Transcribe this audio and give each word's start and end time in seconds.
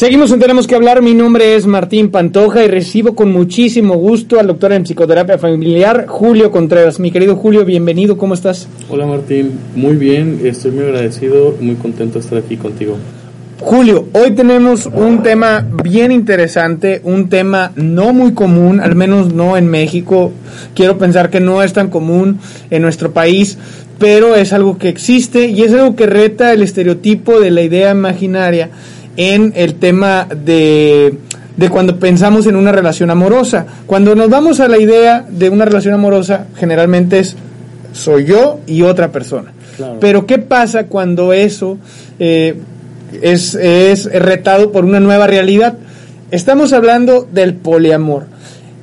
Seguimos 0.00 0.32
en 0.32 0.40
Tenemos 0.40 0.66
que 0.66 0.74
hablar. 0.74 1.02
Mi 1.02 1.12
nombre 1.12 1.56
es 1.56 1.66
Martín 1.66 2.10
Pantoja 2.10 2.64
y 2.64 2.68
recibo 2.68 3.14
con 3.14 3.30
muchísimo 3.30 3.96
gusto 3.96 4.40
al 4.40 4.46
doctor 4.46 4.72
en 4.72 4.84
psicoterapia 4.84 5.36
familiar, 5.36 6.06
Julio 6.08 6.50
Contreras. 6.50 6.98
Mi 6.98 7.10
querido 7.10 7.36
Julio, 7.36 7.66
bienvenido. 7.66 8.16
¿Cómo 8.16 8.32
estás? 8.32 8.66
Hola 8.88 9.04
Martín, 9.04 9.52
muy 9.76 9.96
bien. 9.96 10.40
Estoy 10.42 10.70
muy 10.70 10.84
agradecido, 10.84 11.54
muy 11.60 11.74
contento 11.74 12.14
de 12.14 12.20
estar 12.20 12.38
aquí 12.38 12.56
contigo. 12.56 12.96
Julio, 13.58 14.06
hoy 14.14 14.30
tenemos 14.30 14.86
un 14.86 15.22
tema 15.22 15.68
bien 15.84 16.12
interesante, 16.12 17.02
un 17.04 17.28
tema 17.28 17.72
no 17.76 18.14
muy 18.14 18.32
común, 18.32 18.80
al 18.80 18.94
menos 18.94 19.34
no 19.34 19.58
en 19.58 19.66
México. 19.66 20.32
Quiero 20.74 20.96
pensar 20.96 21.28
que 21.28 21.40
no 21.40 21.62
es 21.62 21.74
tan 21.74 21.90
común 21.90 22.38
en 22.70 22.80
nuestro 22.80 23.12
país, 23.12 23.58
pero 23.98 24.34
es 24.34 24.54
algo 24.54 24.78
que 24.78 24.88
existe 24.88 25.48
y 25.48 25.60
es 25.60 25.74
algo 25.74 25.94
que 25.94 26.06
reta 26.06 26.54
el 26.54 26.62
estereotipo 26.62 27.38
de 27.38 27.50
la 27.50 27.60
idea 27.60 27.90
imaginaria 27.90 28.70
en 29.20 29.52
el 29.54 29.74
tema 29.74 30.26
de, 30.34 31.14
de 31.54 31.68
cuando 31.68 31.98
pensamos 31.98 32.46
en 32.46 32.56
una 32.56 32.72
relación 32.72 33.10
amorosa. 33.10 33.66
Cuando 33.84 34.14
nos 34.14 34.30
vamos 34.30 34.60
a 34.60 34.68
la 34.68 34.78
idea 34.78 35.26
de 35.28 35.50
una 35.50 35.66
relación 35.66 35.92
amorosa, 35.92 36.46
generalmente 36.56 37.18
es 37.18 37.36
soy 37.92 38.24
yo 38.24 38.60
y 38.66 38.80
otra 38.80 39.12
persona. 39.12 39.52
Pero 40.00 40.24
¿qué 40.24 40.38
pasa 40.38 40.86
cuando 40.86 41.34
eso 41.34 41.76
eh, 42.18 42.60
es, 43.20 43.54
es 43.54 44.06
retado 44.10 44.72
por 44.72 44.86
una 44.86 45.00
nueva 45.00 45.26
realidad? 45.26 45.74
Estamos 46.30 46.72
hablando 46.72 47.28
del 47.30 47.52
poliamor. 47.52 48.24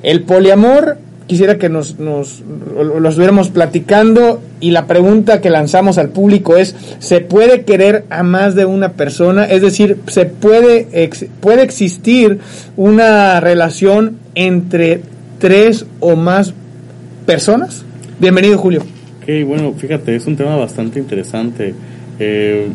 El 0.04 0.22
poliamor 0.22 0.98
quisiera 1.28 1.58
que 1.58 1.68
nos, 1.68 2.00
nos 2.00 2.42
lo 2.42 3.08
estuviéramos 3.08 3.50
platicando 3.50 4.40
y 4.60 4.72
la 4.72 4.86
pregunta 4.86 5.40
que 5.40 5.50
lanzamos 5.50 5.98
al 5.98 6.08
público 6.08 6.56
es, 6.56 6.74
¿se 6.98 7.20
puede 7.20 7.62
querer 7.62 8.04
a 8.10 8.22
más 8.22 8.54
de 8.54 8.64
una 8.64 8.94
persona? 8.94 9.44
Es 9.44 9.62
decir, 9.62 9.98
¿se 10.08 10.24
puede, 10.24 10.88
puede 11.40 11.62
existir 11.62 12.40
una 12.76 13.38
relación 13.40 14.16
entre 14.34 15.02
tres 15.38 15.86
o 16.00 16.16
más 16.16 16.54
personas? 17.26 17.84
Bienvenido, 18.18 18.58
Julio. 18.58 18.80
Ok, 19.22 19.46
bueno, 19.46 19.74
fíjate, 19.76 20.16
es 20.16 20.26
un 20.26 20.34
tema 20.34 20.56
bastante 20.56 20.98
interesante. 20.98 21.74
Eh, 22.18 22.68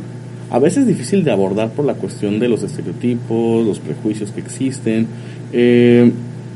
a 0.51 0.59
veces 0.59 0.85
difícil 0.85 1.23
de 1.23 1.31
abordar 1.31 1.71
por 1.71 1.85
la 1.85 1.95
cuestión 1.95 2.39
de 2.39 2.47
los 2.47 2.61
estereotipos, 2.61 3.65
los 3.65 3.79
prejuicios 3.79 4.31
que 4.31 4.41
existen. 4.41 5.07
Eh, 5.51 6.11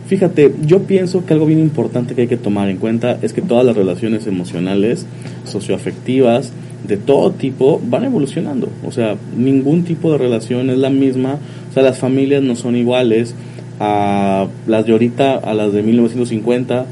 Fíjate, 0.08 0.54
yo 0.66 0.84
pienso 0.84 1.26
que 1.26 1.34
algo 1.34 1.46
bien 1.46 1.60
importante 1.60 2.16
que 2.16 2.22
hay 2.22 2.28
que 2.28 2.38
tomar 2.38 2.70
en 2.70 2.78
cuenta 2.78 3.20
es 3.22 3.34
que 3.34 3.42
todas 3.42 3.66
las 3.66 3.76
relaciones 3.76 4.26
emocionales, 4.26 5.06
socioafectivas, 5.44 6.54
de 6.88 6.96
todo 6.96 7.32
tipo, 7.32 7.82
van 7.86 8.06
evolucionando. 8.06 8.70
O 8.86 8.92
sea, 8.92 9.18
ningún 9.36 9.84
tipo 9.84 10.12
de 10.14 10.18
relación 10.18 10.70
es 10.70 10.78
la 10.78 10.90
misma. 10.90 11.40
O 11.70 11.74
sea, 11.74 11.84
las 11.84 11.98
familias 11.98 12.42
no 12.42 12.56
son 12.56 12.78
iguales 12.78 13.36
a 13.82 14.48
las 14.66 14.86
de 14.86 14.94
ahorita, 14.94 15.36
a 15.36 15.54
las 15.54 15.74
de 15.74 15.84
1950, 15.84 16.86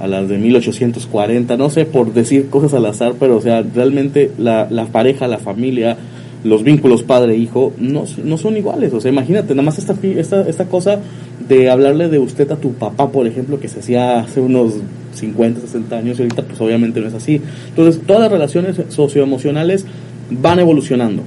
a 0.00 0.06
las 0.06 0.28
de 0.30 0.38
1840. 0.38 1.58
No 1.58 1.68
sé 1.68 1.84
por 1.84 2.14
decir 2.14 2.48
cosas 2.48 2.72
al 2.72 2.86
azar, 2.86 3.14
pero 3.20 3.36
o 3.36 3.40
sea, 3.42 3.62
realmente 3.62 4.30
la, 4.38 4.68
la 4.70 4.86
pareja, 4.86 5.28
la 5.28 5.38
familia, 5.38 5.98
los 6.44 6.62
vínculos 6.62 7.02
padre-hijo 7.02 7.72
no, 7.78 8.04
no 8.22 8.38
son 8.38 8.56
iguales. 8.56 8.92
O 8.92 9.00
sea, 9.00 9.10
imagínate, 9.10 9.54
nada 9.54 9.64
más 9.64 9.78
esta, 9.78 9.94
esta, 10.02 10.48
esta 10.48 10.66
cosa 10.66 11.00
de 11.48 11.70
hablarle 11.70 12.08
de 12.08 12.18
usted 12.18 12.50
a 12.50 12.56
tu 12.56 12.72
papá, 12.72 13.10
por 13.10 13.26
ejemplo, 13.26 13.60
que 13.60 13.68
se 13.68 13.80
hacía 13.80 14.20
hace 14.20 14.40
unos 14.40 14.74
50, 15.14 15.60
60 15.60 15.96
años 15.96 16.18
y 16.18 16.22
ahorita 16.22 16.42
pues 16.42 16.60
obviamente 16.60 17.00
no 17.00 17.08
es 17.08 17.14
así. 17.14 17.40
Entonces, 17.68 18.02
todas 18.06 18.22
las 18.22 18.32
relaciones 18.32 18.80
socioemocionales 18.88 19.86
van 20.30 20.58
evolucionando. 20.58 21.22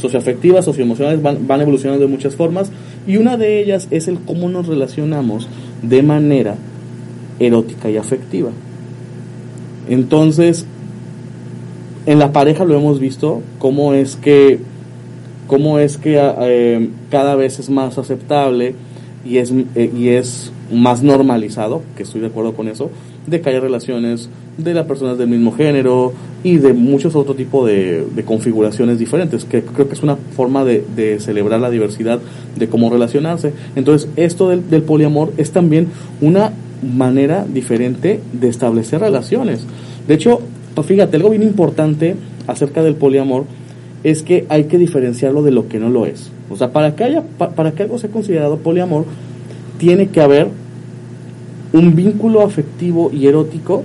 Socioafectivas, 0.00 0.64
socioemocionales 0.64 1.22
van, 1.22 1.46
van 1.46 1.60
evolucionando 1.60 2.04
de 2.04 2.10
muchas 2.10 2.36
formas 2.36 2.70
y 3.06 3.16
una 3.16 3.36
de 3.36 3.60
ellas 3.60 3.88
es 3.90 4.06
el 4.06 4.18
cómo 4.20 4.48
nos 4.48 4.66
relacionamos 4.66 5.48
de 5.82 6.02
manera 6.02 6.54
erótica 7.40 7.90
y 7.90 7.96
afectiva. 7.96 8.50
Entonces, 9.88 10.66
en 12.06 12.18
la 12.18 12.32
pareja 12.32 12.64
lo 12.64 12.76
hemos 12.76 13.00
visto, 13.00 13.42
cómo 13.58 13.94
es 13.94 14.16
que, 14.16 14.60
cómo 15.46 15.78
es 15.78 15.96
que 15.98 16.18
eh, 16.18 16.88
cada 17.10 17.34
vez 17.34 17.58
es 17.58 17.70
más 17.70 17.98
aceptable 17.98 18.74
y 19.24 19.38
es, 19.38 19.52
eh, 19.74 19.90
y 19.96 20.08
es 20.08 20.52
más 20.72 21.02
normalizado, 21.02 21.82
que 21.96 22.02
estoy 22.02 22.20
de 22.20 22.28
acuerdo 22.28 22.54
con 22.54 22.68
eso, 22.68 22.90
de 23.26 23.40
que 23.40 23.50
haya 23.50 23.60
relaciones 23.60 24.28
de 24.56 24.74
las 24.74 24.86
personas 24.86 25.18
del 25.18 25.28
mismo 25.28 25.52
género 25.52 26.12
y 26.42 26.56
de 26.56 26.72
muchos 26.72 27.14
otros 27.14 27.36
tipos 27.36 27.66
de, 27.66 28.06
configuraciones 28.24 28.98
diferentes, 28.98 29.44
que 29.44 29.62
creo 29.62 29.88
que 29.88 29.94
es 29.94 30.02
una 30.02 30.16
forma 30.16 30.64
de, 30.64 31.18
celebrar 31.20 31.60
la 31.60 31.70
diversidad 31.70 32.20
de 32.56 32.68
cómo 32.68 32.90
relacionarse. 32.90 33.52
Entonces, 33.76 34.08
esto 34.16 34.48
del, 34.50 34.68
del 34.68 34.82
poliamor 34.82 35.32
es 35.36 35.52
también 35.52 35.88
una 36.20 36.52
manera 36.82 37.44
diferente 37.44 38.20
de 38.32 38.48
establecer 38.48 39.00
relaciones. 39.00 39.66
De 40.06 40.14
hecho, 40.14 40.40
fíjate, 40.82 41.16
algo 41.16 41.30
bien 41.30 41.42
importante 41.42 42.16
acerca 42.46 42.82
del 42.82 42.94
poliamor 42.94 43.44
es 44.04 44.22
que 44.22 44.46
hay 44.48 44.64
que 44.64 44.78
diferenciarlo 44.78 45.42
de 45.42 45.50
lo 45.50 45.68
que 45.68 45.78
no 45.78 45.90
lo 45.90 46.06
es. 46.06 46.30
O 46.50 46.56
sea, 46.56 46.72
para 46.72 46.94
que 46.96 47.04
haya, 47.04 47.22
para 47.22 47.72
que 47.72 47.82
algo 47.82 47.98
sea 47.98 48.10
considerado 48.10 48.58
poliamor, 48.58 49.04
tiene 49.78 50.08
que 50.08 50.20
haber 50.20 50.48
un 51.72 51.94
vínculo 51.94 52.42
afectivo 52.42 53.10
y 53.12 53.26
erótico, 53.26 53.84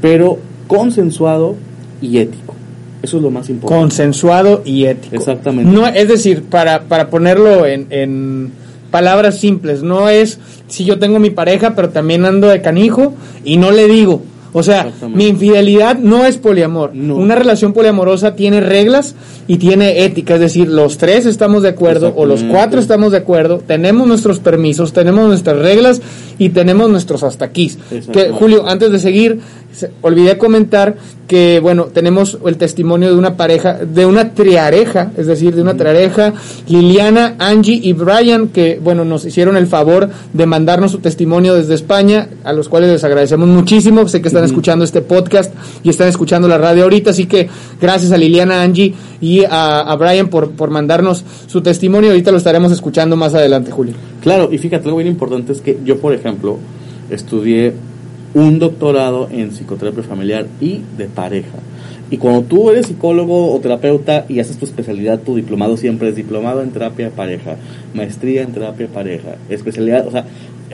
pero 0.00 0.38
consensuado 0.66 1.56
y 2.00 2.18
ético. 2.18 2.54
Eso 3.02 3.18
es 3.18 3.22
lo 3.22 3.30
más 3.30 3.50
importante. 3.50 3.82
Consensuado 3.82 4.62
y 4.64 4.84
ético. 4.84 5.14
Exactamente. 5.14 5.70
No, 5.70 5.86
es 5.86 6.08
decir, 6.08 6.44
para, 6.44 6.84
para 6.84 7.10
ponerlo 7.10 7.66
en, 7.66 7.86
en 7.90 8.52
palabras 8.90 9.38
simples, 9.38 9.82
no 9.82 10.08
es 10.08 10.38
si 10.68 10.84
yo 10.84 10.98
tengo 10.98 11.18
mi 11.18 11.30
pareja, 11.30 11.74
pero 11.74 11.90
también 11.90 12.24
ando 12.24 12.48
de 12.48 12.62
canijo 12.62 13.14
y 13.44 13.56
no 13.56 13.72
le 13.72 13.88
digo, 13.88 14.22
o 14.56 14.62
sea, 14.62 14.92
mi 15.12 15.26
infidelidad 15.26 15.98
no 15.98 16.24
es 16.24 16.36
poliamor. 16.36 16.92
Una 16.92 17.34
relación 17.34 17.72
poliamorosa 17.72 18.36
tiene 18.36 18.60
reglas 18.60 19.16
y 19.48 19.56
tiene 19.56 20.04
ética. 20.04 20.34
Es 20.34 20.40
decir, 20.40 20.68
los 20.68 20.96
tres 20.96 21.26
estamos 21.26 21.64
de 21.64 21.70
acuerdo 21.70 22.12
o 22.14 22.24
los 22.24 22.44
cuatro 22.44 22.78
estamos 22.78 23.10
de 23.10 23.18
acuerdo. 23.18 23.58
Tenemos 23.58 24.06
nuestros 24.06 24.38
permisos, 24.38 24.92
tenemos 24.92 25.26
nuestras 25.26 25.58
reglas 25.58 26.00
y 26.38 26.50
tenemos 26.50 26.88
nuestros 26.88 27.24
hasta 27.24 27.46
aquí. 27.46 27.72
Que, 28.12 28.30
Julio, 28.30 28.64
antes 28.68 28.92
de 28.92 29.00
seguir, 29.00 29.40
olvidé 30.02 30.38
comentar 30.38 30.96
que, 31.26 31.58
bueno, 31.60 31.84
tenemos 31.84 32.38
el 32.44 32.56
testimonio 32.56 33.10
de 33.10 33.16
una 33.16 33.36
pareja, 33.36 33.74
de 33.74 34.06
una 34.06 34.34
triareja, 34.34 35.12
es 35.16 35.26
decir, 35.26 35.54
de 35.54 35.62
una 35.62 35.74
triareja, 35.74 36.34
Liliana, 36.68 37.36
Angie 37.38 37.80
y 37.82 37.92
Brian, 37.92 38.48
que, 38.48 38.78
bueno, 38.82 39.04
nos 39.04 39.24
hicieron 39.24 39.56
el 39.56 39.66
favor 39.66 40.10
de 40.32 40.46
mandarnos 40.46 40.92
su 40.92 40.98
testimonio 40.98 41.54
desde 41.54 41.74
España, 41.74 42.28
a 42.44 42.52
los 42.52 42.68
cuales 42.68 42.90
les 42.90 43.04
agradecemos 43.04 43.48
muchísimo. 43.48 44.06
Sé 44.06 44.20
que 44.20 44.28
están 44.28 44.44
escuchando 44.44 44.84
este 44.84 45.00
podcast 45.00 45.54
y 45.82 45.88
están 45.88 46.08
escuchando 46.08 46.46
la 46.46 46.58
radio 46.58 46.84
ahorita, 46.84 47.10
así 47.10 47.26
que 47.26 47.48
gracias 47.80 48.12
a 48.12 48.18
Liliana, 48.18 48.62
Angie 48.62 48.94
y 49.20 49.44
a, 49.48 49.96
Brian 49.98 50.28
por, 50.28 50.50
por 50.50 50.70
mandarnos 50.70 51.24
su 51.46 51.62
testimonio. 51.62 52.10
Ahorita 52.10 52.30
lo 52.30 52.38
estaremos 52.38 52.70
escuchando 52.70 53.16
más 53.16 53.34
adelante, 53.34 53.70
Julio. 53.70 53.94
Claro, 54.22 54.50
y 54.52 54.58
fíjate, 54.58 54.84
algo 54.84 54.98
bien 54.98 55.08
importante 55.08 55.52
es 55.52 55.60
que 55.60 55.78
yo, 55.84 55.98
por 55.98 56.12
ejemplo, 56.12 56.58
estudié 57.10 57.72
un 58.34 58.58
doctorado 58.58 59.28
en 59.30 59.50
psicoterapia 59.50 60.02
familiar 60.02 60.46
y 60.60 60.82
de 60.98 61.06
pareja. 61.06 61.58
Y 62.10 62.18
cuando 62.18 62.42
tú 62.42 62.70
eres 62.70 62.86
psicólogo 62.86 63.52
o 63.54 63.60
terapeuta 63.60 64.26
y 64.28 64.38
haces 64.38 64.58
tu 64.58 64.66
especialidad, 64.66 65.20
tu 65.20 65.36
diplomado 65.36 65.76
siempre 65.76 66.08
es 66.08 66.16
diplomado 66.16 66.62
en 66.62 66.70
terapia 66.70 67.06
de 67.06 67.10
pareja, 67.10 67.56
maestría 67.94 68.42
en 68.42 68.52
terapia 68.52 68.88
pareja, 68.88 69.36
especialidad, 69.48 70.06
o 70.06 70.10
sea, 70.10 70.26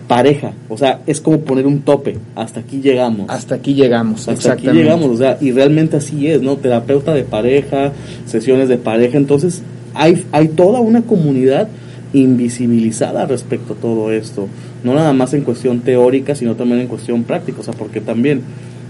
pareja. 0.09 0.53
O 0.69 0.77
sea, 0.77 1.01
es 1.07 1.21
como 1.21 1.41
poner 1.41 1.67
un 1.67 1.83
tope. 1.83 2.19
Hasta 2.35 2.61
aquí 2.61 2.81
llegamos. 2.81 3.27
Hasta 3.31 3.55
aquí 3.55 3.75
llegamos, 3.75 4.29
Hasta 4.29 4.55
aquí 4.55 4.69
llegamos, 4.69 5.07
o 5.07 5.17
sea, 5.17 5.39
y 5.41 5.53
realmente 5.53 5.97
así 5.97 6.27
es, 6.27 6.43
¿no? 6.43 6.57
Terapeuta 6.57 7.15
de 7.15 7.23
pareja, 7.23 7.93
sesiones 8.27 8.69
de 8.69 8.77
pareja, 8.77 9.17
entonces 9.17 9.63
hay, 9.95 10.25
hay 10.33 10.49
toda 10.49 10.81
una 10.81 11.03
comunidad 11.03 11.69
invisibilizada 12.13 13.25
respecto 13.27 13.75
a 13.75 13.77
todo 13.77 14.11
esto, 14.11 14.49
no 14.85 14.95
nada 14.95 15.13
más 15.13 15.35
en 15.35 15.43
cuestión 15.43 15.81
teórica, 15.81 16.35
sino 16.35 16.57
también 16.57 16.81
en 16.81 16.87
cuestión 16.87 17.25
práctica, 17.25 17.61
o 17.61 17.63
sea, 17.63 17.75
porque 17.75 18.01
también, 18.01 18.43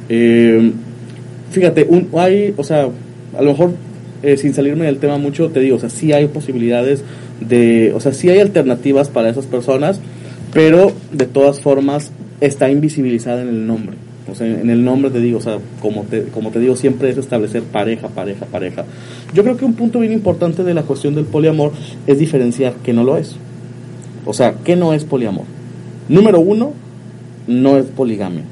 eh, 0.08 0.72
fíjate, 1.50 1.86
un, 1.88 2.08
hay, 2.16 2.54
o 2.56 2.64
sea, 2.64 2.88
a 3.36 3.42
lo 3.42 3.50
mejor 3.52 3.72
eh, 4.22 4.36
sin 4.36 4.54
salirme 4.54 4.86
del 4.86 4.98
tema 4.98 5.18
mucho, 5.18 5.50
te 5.50 5.60
digo, 5.60 5.76
o 5.76 5.80
sea, 5.80 5.90
sí 5.90 6.12
hay 6.12 6.26
posibilidades 6.26 7.02
de, 7.40 7.92
o 7.94 8.00
sea, 8.00 8.12
sí 8.12 8.28
hay 8.28 8.38
alternativas 8.38 9.08
para 9.08 9.30
esas 9.30 9.46
personas, 9.46 10.00
pero 10.52 10.92
de 11.12 11.26
todas 11.26 11.60
formas 11.60 12.12
está 12.40 12.70
invisibilizada 12.70 13.42
en 13.42 13.48
el 13.48 13.66
nombre. 13.66 13.96
O 14.30 14.34
sea, 14.34 14.46
en 14.46 14.70
el 14.70 14.84
nombre 14.84 15.10
te 15.10 15.20
digo, 15.20 15.38
o 15.38 15.40
sea, 15.40 15.58
como 15.80 16.02
te, 16.02 16.24
como 16.24 16.50
te 16.50 16.60
digo, 16.60 16.76
siempre 16.76 17.10
es 17.10 17.16
establecer 17.16 17.62
pareja, 17.62 18.08
pareja, 18.08 18.46
pareja. 18.46 18.84
Yo 19.34 19.42
creo 19.42 19.56
que 19.56 19.64
un 19.64 19.74
punto 19.74 20.00
bien 20.00 20.12
importante 20.12 20.62
de 20.62 20.74
la 20.74 20.82
cuestión 20.82 21.14
del 21.14 21.24
poliamor 21.24 21.72
es 22.06 22.18
diferenciar 22.18 22.74
que 22.84 22.92
no 22.92 23.02
lo 23.02 23.16
es. 23.16 23.36
O 24.26 24.34
sea, 24.34 24.54
¿qué 24.64 24.76
no 24.76 24.92
es 24.92 25.04
poliamor? 25.04 25.46
Número 26.10 26.40
uno, 26.40 26.72
no 27.46 27.78
es 27.78 27.86
poligamia. 27.86 28.42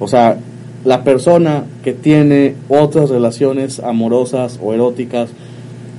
O 0.00 0.08
sea, 0.08 0.36
la 0.84 1.04
persona 1.04 1.62
que 1.84 1.92
tiene 1.92 2.56
otras 2.68 3.08
relaciones 3.08 3.78
amorosas 3.78 4.58
o 4.60 4.74
eróticas 4.74 5.30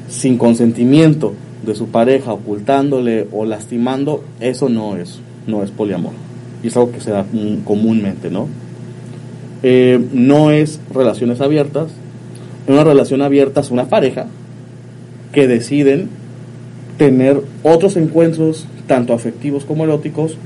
sin 0.09 0.37
consentimiento 0.37 1.35
de 1.65 1.73
su 1.73 1.87
pareja, 1.87 2.33
ocultándole 2.33 3.27
o 3.31 3.45
lastimando, 3.45 4.25
eso 4.41 4.67
no 4.67 4.97
es, 4.97 5.21
no 5.47 5.63
es 5.63 5.71
poliamor. 5.71 6.11
Y 6.61 6.67
es 6.67 6.75
algo 6.75 6.91
que 6.91 6.99
se 6.99 7.11
da 7.11 7.25
comúnmente, 7.63 8.29
¿no? 8.29 8.49
Eh, 9.63 10.05
no 10.11 10.51
es 10.51 10.81
relaciones 10.93 11.39
abiertas. 11.39 11.91
Una 12.67 12.83
relación 12.83 13.21
abierta 13.21 13.61
es 13.61 13.71
una 13.71 13.85
pareja 13.85 14.27
que 15.31 15.47
deciden 15.47 16.09
tener 16.97 17.41
otros 17.63 17.95
encuentros, 17.95 18.67
tanto 18.85 19.13
afectivos 19.13 19.63
como 19.63 19.85
eróticos, 19.85 20.37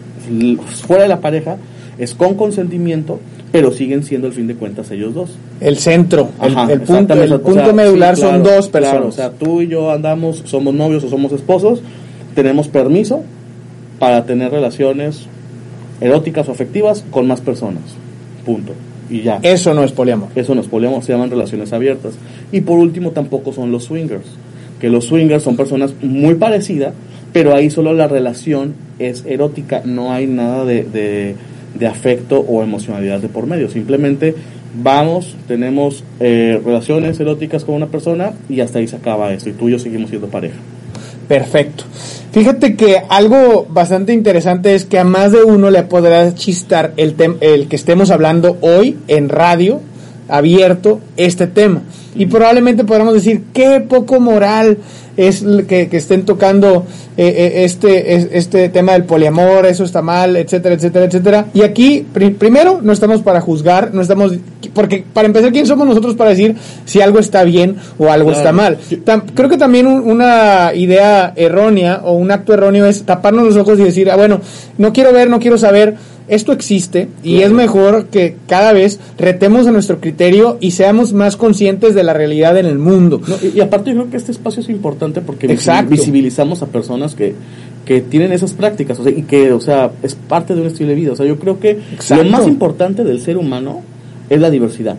fuera 0.86 1.04
de 1.04 1.10
la 1.10 1.20
pareja, 1.20 1.58
es 1.98 2.14
con 2.14 2.36
consentimiento, 2.36 3.20
pero 3.52 3.72
siguen 3.72 4.04
siendo 4.04 4.28
al 4.28 4.34
fin 4.34 4.48
de 4.48 4.56
cuentas 4.56 4.92
ellos 4.92 5.14
dos. 5.14 5.38
El 5.60 5.78
centro, 5.78 6.30
el, 6.42 6.82
punto, 6.82 7.14
el 7.14 7.40
punto 7.42 7.74
medular 7.74 8.16
son 8.18 8.44
dos 8.44 8.68
personas. 8.68 9.06
o 9.06 9.12
sea, 9.12 9.32
tú 9.32 9.62
y 9.62 9.68
yo 9.68 9.92
andamos, 9.92 10.44
somos 10.46 10.74
novios 10.74 11.04
o 11.04 11.10
somos 11.10 11.32
esposos, 11.32 11.82
tenemos 12.36 12.68
permiso 12.68 13.24
para 14.00 14.26
tener 14.26 14.52
relaciones 14.52 15.28
eróticas 16.02 16.48
o 16.50 16.52
afectivas 16.52 17.04
con 17.10 17.28
más 17.28 17.42
personas. 17.42 17.84
Punto 18.46 18.74
y 19.10 19.22
ya. 19.22 19.40
Eso 19.42 19.74
no 19.74 19.84
es 19.84 19.92
poliamor. 19.92 20.30
Eso 20.36 20.56
no 20.56 20.62
es 20.62 20.68
poliamor, 20.68 21.04
se 21.04 21.14
llaman 21.14 21.30
relaciones 21.30 21.74
abiertas. 21.74 22.14
Y 22.52 22.62
por 22.62 22.78
último 22.78 23.12
tampoco 23.12 23.54
son 23.54 23.72
los 23.72 23.86
swingers, 23.86 24.26
que 24.80 24.90
los 24.90 25.06
swingers 25.06 25.44
son 25.44 25.56
personas 25.56 25.94
muy 26.02 26.36
parecidas, 26.36 26.94
pero 27.38 27.54
ahí 27.54 27.70
solo 27.70 27.94
la 27.94 28.08
relación 28.08 28.74
es 28.98 29.24
erótica, 29.28 29.84
no 29.86 30.12
hay 30.12 30.26
nada 30.26 30.66
de, 30.66 31.36
de, 31.76 31.88
afecto 31.88 32.40
o 32.40 32.64
emocionalidad 32.64 33.20
de 33.20 33.28
por 33.28 33.46
medio, 33.46 33.70
simplemente 33.70 34.34
vamos, 34.82 35.36
tenemos 35.48 36.04
eh, 36.20 36.60
relaciones 36.66 37.20
eróticas 37.20 37.64
con 37.64 37.76
una 37.76 37.86
persona 37.86 38.32
y 38.50 38.62
hasta 38.62 38.80
ahí 38.80 38.88
se 38.88 38.96
acaba 38.96 39.32
eso, 39.34 39.50
y 39.50 39.52
tú 39.52 39.70
y 39.70 39.74
yo 39.74 39.78
seguimos 39.78 40.10
siendo 40.10 40.30
pareja. 40.30 40.56
Perfecto. 41.28 41.84
Fíjate 42.32 42.76
que 42.76 43.04
algo 43.08 43.68
bastante 43.70 44.14
interesante 44.14 44.74
es 44.74 44.86
que 44.86 44.98
a 44.98 45.04
más 45.04 45.32
de 45.32 45.44
uno 45.44 45.70
le 45.70 45.84
podrá 45.84 46.34
chistar 46.34 46.94
el, 46.98 47.14
el 47.42 47.68
que 47.68 47.76
estemos 47.76 48.10
hablando 48.10 48.58
hoy 48.62 48.98
en 49.08 49.30
radio 49.30 49.80
abierto 50.28 51.02
este 51.18 51.46
tema. 51.46 51.84
Y 52.16 52.26
probablemente 52.26 52.84
podamos 52.84 53.14
decir, 53.14 53.44
qué 53.54 53.80
poco 53.80 54.20
moral 54.20 54.80
es 55.18 55.44
que, 55.68 55.90
que 55.90 55.98
estén 55.98 56.24
tocando 56.24 56.86
eh, 57.18 57.26
eh, 57.28 57.64
este, 57.64 58.38
este 58.38 58.70
tema 58.70 58.94
del 58.94 59.04
poliamor, 59.06 59.66
eso 59.66 59.84
está 59.84 60.04
mal, 60.04 60.38
etcétera, 60.38 60.76
etcétera, 60.76 61.06
etcétera. 61.06 61.46
Y 61.56 61.64
aquí, 61.64 62.06
primero, 62.14 62.80
no 62.84 62.94
estamos 62.94 63.24
para 63.24 63.42
juzgar, 63.42 63.94
no 63.94 64.02
estamos, 64.02 64.34
porque 64.74 65.04
para 65.12 65.26
empezar, 65.26 65.52
¿quién 65.52 65.66
somos 65.66 65.88
nosotros 65.88 66.16
para 66.16 66.30
decir 66.30 66.56
si 66.86 67.02
algo 67.02 67.18
está 67.18 67.44
bien 67.44 67.78
o 67.98 68.10
algo 68.12 68.32
está 68.32 68.52
mal? 68.52 68.78
creo 69.34 69.50
que 69.50 69.58
también 69.58 69.88
una 69.88 70.72
idea 70.76 71.34
errónea 71.36 72.02
o 72.04 72.14
un 72.14 72.32
acto 72.32 72.54
erróneo 72.54 72.86
es 72.86 73.04
taparnos 73.04 73.46
los 73.46 73.58
ojos 73.58 73.80
y 73.80 73.84
decir, 73.84 74.12
ah, 74.12 74.16
bueno, 74.16 74.40
no 74.78 74.94
quiero 74.94 75.12
ver, 75.12 75.30
no 75.30 75.40
quiero 75.40 75.58
saber 75.58 75.96
esto 76.28 76.52
existe 76.52 77.08
y 77.24 77.38
es 77.42 77.52
mejor 77.52 78.08
que 78.08 78.36
cada 78.48 78.74
vez 78.74 79.00
retemos 79.18 79.66
a 79.68 79.72
nuestro 79.72 80.00
criterio 80.00 80.58
y 80.60 80.72
seamos 80.72 81.14
más 81.14 81.38
conscientes 81.38 81.96
de 81.96 82.04
la 82.04 82.14
realidad 82.14 82.58
en 82.58 82.66
el 82.66 82.78
mundo. 82.78 83.22
y, 83.42 83.60
aparte 83.62 83.92
yo 83.92 83.98
creo 83.98 84.12
que 84.12 84.18
este 84.18 84.32
espacio 84.32 84.62
es 84.62 84.70
importante 84.70 85.22
porque 85.22 85.48
visibilizamos 85.48 86.62
a 86.62 86.68
personas 86.68 87.16
que, 87.16 87.34
que 87.86 88.02
tienen 88.02 88.34
esas 88.34 88.54
prácticas 88.54 89.00
y 89.06 89.24
que, 89.24 89.54
o 89.54 89.62
sea, 89.62 89.92
es 90.04 90.16
parte 90.16 90.54
de 90.54 90.62
un 90.62 90.68
estilo 90.68 90.90
de 90.90 90.96
vida. 90.96 91.14
O 91.14 91.16
sea, 91.16 91.26
yo 91.26 91.40
creo 91.40 91.60
que 91.60 91.80
lo 92.10 92.24
más 92.26 92.46
importante 92.46 93.06
del 93.06 93.22
ser 93.22 93.38
humano 93.38 93.82
es 94.30 94.42
la 94.42 94.50
diversidad. 94.50 94.98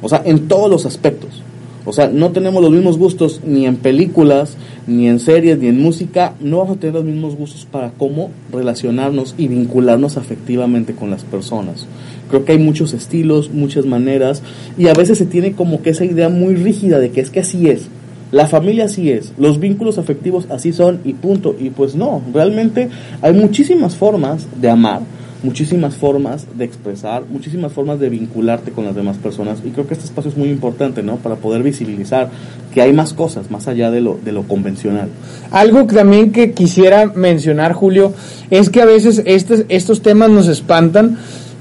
O 0.00 0.08
sea, 0.08 0.22
en 0.24 0.46
todos 0.46 0.70
los 0.70 0.86
aspectos. 0.86 1.41
O 1.84 1.92
sea, 1.92 2.08
no 2.08 2.30
tenemos 2.30 2.62
los 2.62 2.70
mismos 2.70 2.96
gustos 2.96 3.40
ni 3.44 3.66
en 3.66 3.76
películas, 3.76 4.56
ni 4.86 5.08
en 5.08 5.18
series, 5.18 5.58
ni 5.58 5.66
en 5.66 5.82
música. 5.82 6.34
No 6.40 6.58
vamos 6.58 6.76
a 6.76 6.80
tener 6.80 6.94
los 6.94 7.04
mismos 7.04 7.34
gustos 7.34 7.66
para 7.70 7.90
cómo 7.90 8.30
relacionarnos 8.52 9.34
y 9.36 9.48
vincularnos 9.48 10.16
afectivamente 10.16 10.94
con 10.94 11.10
las 11.10 11.24
personas. 11.24 11.86
Creo 12.30 12.44
que 12.44 12.52
hay 12.52 12.58
muchos 12.58 12.94
estilos, 12.94 13.50
muchas 13.52 13.84
maneras, 13.84 14.42
y 14.78 14.86
a 14.88 14.94
veces 14.94 15.18
se 15.18 15.26
tiene 15.26 15.52
como 15.52 15.82
que 15.82 15.90
esa 15.90 16.04
idea 16.04 16.28
muy 16.28 16.54
rígida 16.54 16.98
de 16.98 17.10
que 17.10 17.20
es 17.20 17.30
que 17.30 17.40
así 17.40 17.68
es. 17.68 17.88
La 18.30 18.46
familia 18.46 18.86
así 18.86 19.10
es, 19.10 19.34
los 19.36 19.60
vínculos 19.60 19.98
afectivos 19.98 20.46
así 20.48 20.72
son 20.72 21.00
y 21.04 21.12
punto. 21.12 21.54
Y 21.58 21.70
pues 21.70 21.94
no, 21.94 22.22
realmente 22.32 22.88
hay 23.20 23.34
muchísimas 23.34 23.96
formas 23.96 24.46
de 24.60 24.70
amar 24.70 25.02
muchísimas 25.42 25.96
formas 25.96 26.46
de 26.56 26.64
expresar, 26.64 27.24
muchísimas 27.28 27.72
formas 27.72 27.98
de 27.98 28.08
vincularte 28.08 28.70
con 28.70 28.84
las 28.84 28.94
demás 28.94 29.16
personas 29.16 29.58
y 29.64 29.70
creo 29.70 29.86
que 29.86 29.94
este 29.94 30.06
espacio 30.06 30.30
es 30.30 30.36
muy 30.36 30.48
importante, 30.48 31.02
¿no? 31.02 31.16
Para 31.16 31.36
poder 31.36 31.62
visibilizar 31.62 32.30
que 32.72 32.80
hay 32.80 32.92
más 32.92 33.12
cosas 33.12 33.50
más 33.50 33.68
allá 33.68 33.90
de 33.90 34.00
lo, 34.00 34.18
de 34.24 34.32
lo 34.32 34.44
convencional. 34.44 35.08
Algo 35.50 35.84
también 35.86 36.32
que 36.32 36.52
quisiera 36.52 37.06
mencionar, 37.06 37.72
Julio, 37.72 38.12
es 38.50 38.70
que 38.70 38.82
a 38.82 38.86
veces 38.86 39.22
estos, 39.26 39.64
estos 39.68 40.02
temas 40.02 40.30
nos 40.30 40.48
espantan, 40.48 41.18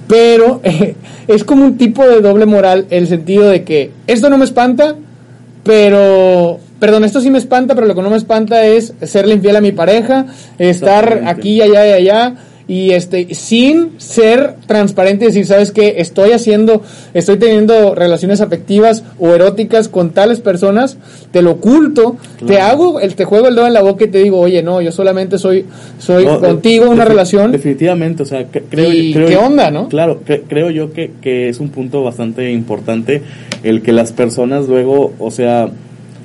pero 0.08 0.62
es 1.28 1.44
como 1.44 1.66
un 1.66 1.78
tipo 1.78 2.06
de 2.06 2.22
doble 2.22 2.46
moral, 2.46 2.86
el 2.90 3.08
sentido 3.08 3.50
de 3.50 3.64
que 3.64 3.92
esto 4.08 4.30
no 4.30 4.38
me 4.38 4.46
espanta, 4.46 4.96
pero 5.64 6.60
perdón, 6.80 7.04
esto 7.04 7.22
sí 7.22 7.30
me 7.30 7.38
espanta, 7.38 7.76
pero 7.76 7.88
lo 7.88 7.96
que 7.96 8.02
no 8.02 8.10
me 8.10 8.18
espanta 8.18 8.66
es 8.66 8.94
serle 9.04 9.36
infiel 9.36 9.56
a 9.56 9.62
mi 9.62 9.72
pareja, 9.72 10.26
estar 10.58 11.24
aquí, 11.26 11.62
allá 11.62 11.88
y 11.88 11.92
allá 11.92 12.36
y 12.72 12.92
este 12.92 13.36
sin 13.36 14.00
ser 14.00 14.56
transparente 14.66 15.26
y 15.26 15.28
decir 15.28 15.46
sabes 15.46 15.74
qué 15.74 15.96
estoy 15.98 16.32
haciendo 16.32 16.82
estoy 17.14 17.36
teniendo 17.36 17.96
relaciones 17.96 18.40
afectivas 18.40 19.04
o 19.20 19.34
eróticas 19.34 19.90
con 19.90 20.12
tales 20.12 20.40
personas 20.40 20.98
te 21.32 21.42
lo 21.42 21.52
oculto 21.52 22.16
te 22.48 22.62
hago 22.62 23.02
el 23.02 23.16
te 23.16 23.26
juego 23.26 23.50
el 23.50 23.56
dedo 23.56 23.68
en 23.68 23.74
la 23.74 23.82
boca 23.82 24.06
y 24.06 24.08
te 24.08 24.20
digo 24.20 24.40
oye 24.40 24.64
no 24.64 24.80
yo 24.80 24.94
solamente 24.94 25.38
soy 25.38 25.66
soy 26.00 26.24
contigo 26.24 26.86
en 26.86 26.92
una 26.94 27.04
relación 27.04 27.52
definitivamente 27.52 28.24
o 28.24 28.26
sea 28.26 28.46
creo, 28.48 29.28
qué 29.28 29.36
onda 29.36 29.70
no 29.70 29.90
claro 29.90 30.22
creo 30.48 30.70
yo 30.70 30.94
que, 30.94 31.12
que 31.20 31.50
es 31.50 31.60
un 31.60 31.72
punto 31.72 32.06
bastante 32.06 32.54
importante 32.54 33.22
el 33.64 33.82
que 33.82 33.92
las 33.92 34.14
personas 34.14 34.70
luego 34.70 35.12
o 35.20 35.30
sea 35.30 35.70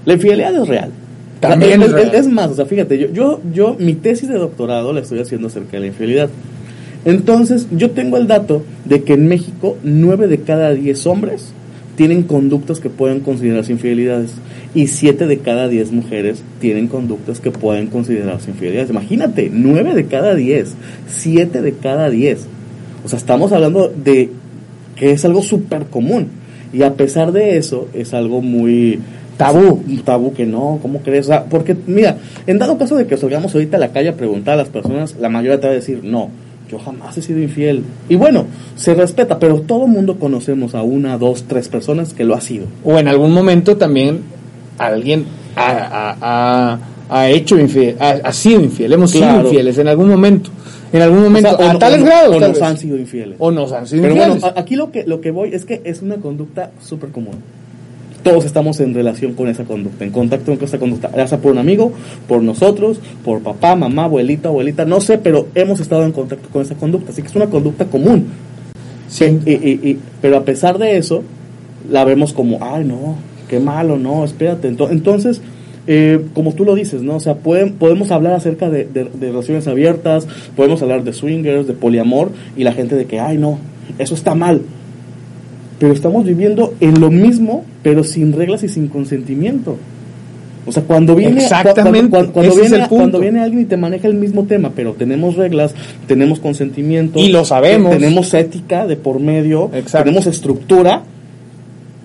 la 0.04 0.12
infidelidad 0.12 0.54
es 0.54 0.68
real 0.68 0.92
también 1.40 1.82
es, 1.82 2.28
más, 2.28 2.50
o 2.50 2.54
sea, 2.54 2.66
fíjate, 2.66 2.98
yo, 2.98 3.12
yo, 3.12 3.40
yo 3.52 3.76
mi 3.78 3.94
tesis 3.94 4.28
de 4.28 4.38
doctorado 4.38 4.92
la 4.92 5.00
estoy 5.00 5.20
haciendo 5.20 5.48
acerca 5.48 5.72
de 5.72 5.80
la 5.80 5.86
infidelidad. 5.86 6.30
Entonces, 7.04 7.68
yo 7.70 7.90
tengo 7.90 8.16
el 8.16 8.26
dato 8.26 8.64
de 8.84 9.04
que 9.04 9.12
en 9.12 9.28
México 9.28 9.76
9 9.84 10.26
de 10.28 10.38
cada 10.38 10.72
10 10.74 11.06
hombres 11.06 11.52
tienen 11.96 12.24
conductas 12.24 12.80
que 12.80 12.90
pueden 12.90 13.20
considerarse 13.20 13.72
infidelidades 13.72 14.32
y 14.74 14.88
7 14.88 15.26
de 15.26 15.38
cada 15.38 15.68
10 15.68 15.92
mujeres 15.92 16.42
tienen 16.60 16.88
conductas 16.88 17.40
que 17.40 17.50
pueden 17.50 17.86
considerarse 17.88 18.50
infidelidades. 18.50 18.90
Imagínate, 18.90 19.50
9 19.52 19.94
de 19.94 20.06
cada 20.06 20.34
10, 20.34 20.74
7 21.06 21.62
de 21.62 21.72
cada 21.72 22.10
10. 22.10 22.46
O 23.04 23.08
sea, 23.08 23.18
estamos 23.18 23.52
hablando 23.52 23.88
de 23.88 24.30
que 24.96 25.12
es 25.12 25.24
algo 25.24 25.42
súper 25.42 25.86
común 25.86 26.28
y 26.72 26.82
a 26.82 26.94
pesar 26.94 27.32
de 27.32 27.56
eso 27.56 27.88
es 27.94 28.14
algo 28.14 28.42
muy 28.42 28.98
Tabú. 29.36 29.82
Un 29.86 29.98
tabú 30.04 30.32
que 30.32 30.46
no, 30.46 30.78
¿cómo 30.80 31.00
crees? 31.00 31.28
porque, 31.50 31.76
mira, 31.86 32.16
en 32.46 32.58
dado 32.58 32.78
caso 32.78 32.96
de 32.96 33.06
que 33.06 33.16
salgamos 33.16 33.54
ahorita 33.54 33.76
a 33.76 33.80
la 33.80 33.88
calle 33.92 34.08
a 34.10 34.14
preguntar 34.16 34.54
a 34.54 34.56
las 34.58 34.68
personas, 34.68 35.16
la 35.20 35.28
mayoría 35.28 35.60
te 35.60 35.66
va 35.66 35.72
a 35.72 35.76
decir, 35.76 36.00
no, 36.02 36.30
yo 36.70 36.78
jamás 36.78 37.16
he 37.18 37.22
sido 37.22 37.40
infiel. 37.40 37.82
Y 38.08 38.16
bueno, 38.16 38.46
se 38.76 38.94
respeta, 38.94 39.38
pero 39.38 39.60
todo 39.60 39.86
mundo 39.86 40.18
conocemos 40.18 40.74
a 40.74 40.82
una, 40.82 41.18
dos, 41.18 41.44
tres 41.46 41.68
personas 41.68 42.14
que 42.14 42.24
lo 42.24 42.34
ha 42.34 42.40
sido. 42.40 42.66
O 42.84 42.98
en 42.98 43.08
algún 43.08 43.32
momento 43.32 43.76
también 43.76 44.20
alguien 44.78 45.26
ha, 45.56 46.78
hecho 47.28 47.58
infiel, 47.58 47.96
ha, 48.00 48.32
sido 48.32 48.60
infiel, 48.62 48.92
hemos 48.92 49.10
sido 49.10 49.40
infieles 49.42 49.78
en 49.78 49.88
algún 49.88 50.08
momento. 50.08 50.50
En 50.92 51.02
algún 51.02 51.22
momento, 51.24 51.50
O 51.50 51.56
sea, 51.56 51.66
o 51.66 51.70
a 51.70 51.72
no- 51.74 51.78
tales 51.78 52.00
o 52.00 52.04
grados. 52.04 52.36
o 52.36 52.38
tal 52.38 52.48
nos 52.52 52.60
vez. 52.60 52.62
han 52.68 52.78
sido 52.78 52.96
infieles. 52.96 53.36
O 53.38 53.50
nos 53.50 53.72
han 53.72 53.86
sido 53.86 54.02
Pero 54.02 54.14
bueno, 54.14 54.34
infieles. 54.34 54.56
a- 54.56 54.60
aquí 54.60 54.76
lo 54.76 54.90
que, 54.92 55.04
lo 55.04 55.20
que 55.20 55.30
voy 55.30 55.50
es 55.52 55.64
que 55.64 55.82
es 55.84 56.00
una 56.00 56.16
conducta 56.16 56.70
súper 56.80 57.10
común. 57.10 57.34
Todos 58.26 58.44
estamos 58.44 58.80
en 58.80 58.92
relación 58.92 59.34
con 59.34 59.46
esa 59.46 59.62
conducta, 59.62 60.04
en 60.04 60.10
contacto 60.10 60.52
con 60.56 60.64
esa 60.64 60.78
conducta, 60.80 61.12
ya 61.16 61.28
sea 61.28 61.38
por 61.38 61.52
un 61.52 61.58
amigo, 61.58 61.92
por 62.26 62.42
nosotros, 62.42 62.98
por 63.24 63.40
papá, 63.40 63.76
mamá, 63.76 64.02
abuelita, 64.06 64.48
abuelita, 64.48 64.84
no 64.84 65.00
sé, 65.00 65.16
pero 65.18 65.46
hemos 65.54 65.78
estado 65.78 66.04
en 66.04 66.10
contacto 66.10 66.48
con 66.52 66.62
esa 66.62 66.74
conducta, 66.74 67.12
así 67.12 67.22
que 67.22 67.28
es 67.28 67.36
una 67.36 67.46
conducta 67.46 67.84
común. 67.84 68.26
Sí. 69.08 69.26
Y- 69.46 69.52
y- 69.52 69.80
y- 69.90 69.98
pero 70.20 70.38
a 70.38 70.44
pesar 70.44 70.76
de 70.78 70.96
eso, 70.96 71.22
la 71.88 72.04
vemos 72.04 72.32
como, 72.32 72.58
ay, 72.60 72.84
no, 72.84 73.14
qué 73.48 73.60
malo, 73.60 73.96
no, 73.96 74.24
espérate. 74.24 74.68
Ento- 74.72 74.90
Entonces, 74.90 75.40
eh, 75.86 76.20
como 76.34 76.52
tú 76.52 76.64
lo 76.64 76.74
dices, 76.74 77.02
¿no? 77.02 77.14
O 77.14 77.20
sea, 77.20 77.36
pueden, 77.36 77.74
podemos 77.74 78.10
hablar 78.10 78.32
acerca 78.32 78.68
de, 78.70 78.86
de- 78.86 79.04
de 79.04 79.26
relaciones 79.28 79.68
abiertas, 79.68 80.26
podemos 80.56 80.82
hablar 80.82 81.04
de 81.04 81.12
swingers, 81.12 81.68
de 81.68 81.74
poliamor, 81.74 82.32
y 82.56 82.64
la 82.64 82.72
gente 82.72 82.96
de 82.96 83.04
que, 83.04 83.20
ay, 83.20 83.38
no, 83.38 83.60
eso 84.00 84.14
está 84.16 84.34
mal. 84.34 84.62
Pero 85.78 85.92
estamos 85.92 86.24
viviendo 86.24 86.74
en 86.80 87.00
lo 87.00 87.10
mismo, 87.10 87.64
pero 87.82 88.02
sin 88.04 88.32
reglas 88.32 88.62
y 88.62 88.68
sin 88.68 88.88
consentimiento. 88.88 89.76
O 90.68 90.72
sea, 90.72 90.82
cuando 90.82 91.14
viene, 91.14 91.42
Exactamente, 91.42 92.08
cuando, 92.10 92.32
cuando 92.32 92.52
es 92.52 92.70
viene, 92.70 92.88
cuando 92.88 93.20
viene 93.20 93.40
alguien 93.40 93.62
y 93.62 93.64
te 93.66 93.76
maneja 93.76 94.08
el 94.08 94.14
mismo 94.14 94.44
tema, 94.46 94.72
pero 94.74 94.94
tenemos 94.94 95.36
reglas, 95.36 95.74
tenemos 96.08 96.40
consentimiento, 96.40 97.20
Y 97.20 97.28
lo 97.28 97.44
sabemos. 97.44 97.92
tenemos 97.92 98.34
ética 98.34 98.86
de 98.86 98.96
por 98.96 99.20
medio, 99.20 99.70
Exacto. 99.72 100.06
tenemos 100.06 100.26
estructura, 100.26 101.02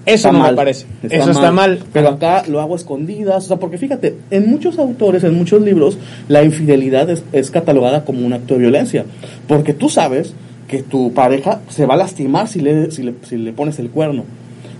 Eso 0.06 0.16
está 0.16 0.32
no 0.32 0.40
mal. 0.40 0.52
me 0.52 0.58
parece. 0.58 0.86
Eso 1.02 1.32
está 1.32 1.52
mal. 1.52 1.80
Pero 1.92 2.10
acá 2.10 2.44
lo 2.48 2.62
hago 2.62 2.76
escondidas, 2.76 3.46
o 3.46 3.48
sea, 3.48 3.58
porque 3.58 3.80
fíjate, 3.80 4.16
en 4.30 4.48
muchos 4.52 4.78
autores, 4.78 5.24
en 5.24 5.34
muchos 5.34 5.60
libros, 5.64 5.98
la 6.28 6.44
infidelidad 6.44 7.10
es, 7.10 7.24
es 7.32 7.50
catalogada 7.50 8.06
como 8.06 8.24
un 8.24 8.34
acto 8.34 8.54
de 8.54 8.60
violencia, 8.60 9.06
porque 9.48 9.74
tú 9.74 9.90
sabes 9.90 10.36
que 10.72 10.82
tu 10.82 11.14
pareja 11.14 11.60
se 11.70 11.86
va 11.86 11.94
a 11.94 11.98
lastimar 11.98 12.48
si 12.48 12.62
le, 12.62 12.90
si 12.90 13.04
le, 13.04 13.52
pones 13.54 13.78
el 13.78 13.92
cuerno, 13.92 14.24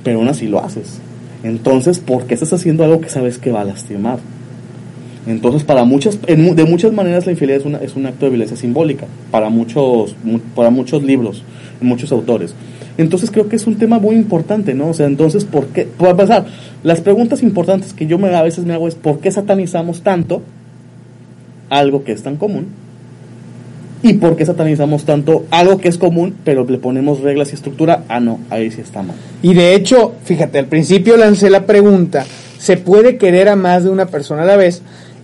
pero 0.04 0.18
aún 0.20 0.28
así 0.30 0.48
lo 0.48 0.64
haces. 0.64 0.98
Entonces, 1.44 2.00
¿por 2.00 2.26
qué 2.26 2.34
estás 2.34 2.54
haciendo 2.54 2.84
algo 2.84 3.02
que 3.02 3.10
sabes 3.10 3.38
que 3.38 3.52
va 3.52 3.62
a 3.62 3.66
lastimar? 3.66 4.18
Entonces, 5.28 5.64
para 5.64 5.84
muchas, 5.84 6.18
en 6.26 6.56
de 6.56 6.66
muchas 6.66 6.94
maneras 6.94 7.26
la 7.28 7.34
infidelidad 7.34 7.60
es, 7.62 7.66
una- 7.68 7.78
es 7.80 7.96
un 7.96 8.08
acto 8.08 8.26
de 8.26 8.32
violencia 8.32 8.58
simbólica, 8.58 9.06
para 9.30 9.50
muchos, 9.50 10.16
mu- 10.24 10.40
para 10.56 10.72
muchos 10.72 11.04
libros, 11.04 11.44
muchos 11.80 12.12
autores. 12.12 12.56
Entonces 12.98 13.30
creo 13.30 13.48
que 13.48 13.56
es 13.56 13.68
un 13.68 13.76
tema 13.76 14.00
muy 14.00 14.16
importante, 14.16 14.74
¿no? 14.74 14.88
O 14.90 14.94
sea, 14.94 15.06
entonces, 15.06 15.46
¿por 15.46 15.68
qué? 15.68 15.86
Para 15.86 16.12
empezar, 16.12 16.46
las 16.84 17.02
preguntas 17.02 17.44
importantes 17.44 17.94
que 17.94 18.08
yo 18.08 18.18
me, 18.18 18.34
a 18.36 18.42
veces 18.42 18.66
me 18.66 18.74
hago 18.74 18.88
es, 18.88 18.96
¿por 18.96 19.20
qué 19.20 19.30
satanizamos 19.32 20.02
tanto 20.02 20.42
algo 21.70 22.04
que 22.04 22.12
es 22.14 22.24
tan 22.24 22.38
común? 22.38 22.66
¿Y 24.04 24.14
por 24.14 24.36
qué 24.36 24.46
satanizamos 24.46 25.06
tanto 25.06 25.46
algo 25.52 25.78
que 25.78 25.88
es 25.88 25.98
común, 25.98 26.36
pero 26.44 26.66
le 26.66 26.78
ponemos 26.80 27.22
reglas 27.22 27.52
y 27.52 27.56
estructura? 27.56 28.04
Ah, 28.10 28.20
no, 28.20 28.40
ahí 28.50 28.72
sí 28.72 28.82
está 28.82 29.04
mal. 29.04 29.16
Y 29.44 29.54
de 29.54 29.76
hecho, 29.76 30.14
fíjate, 30.24 30.58
al 30.58 30.66
principio 30.66 31.18
lancé 31.18 31.50
la 31.50 31.66
pregunta, 31.66 32.26
¿se 32.58 32.78
puede 32.78 33.18
querer 33.18 33.50
a 33.50 33.56
más 33.56 33.84
de 33.84 33.90
una 33.90 34.08
persona 34.08 34.42
a 34.42 34.46
la 34.46 34.58
vez? 34.58 34.82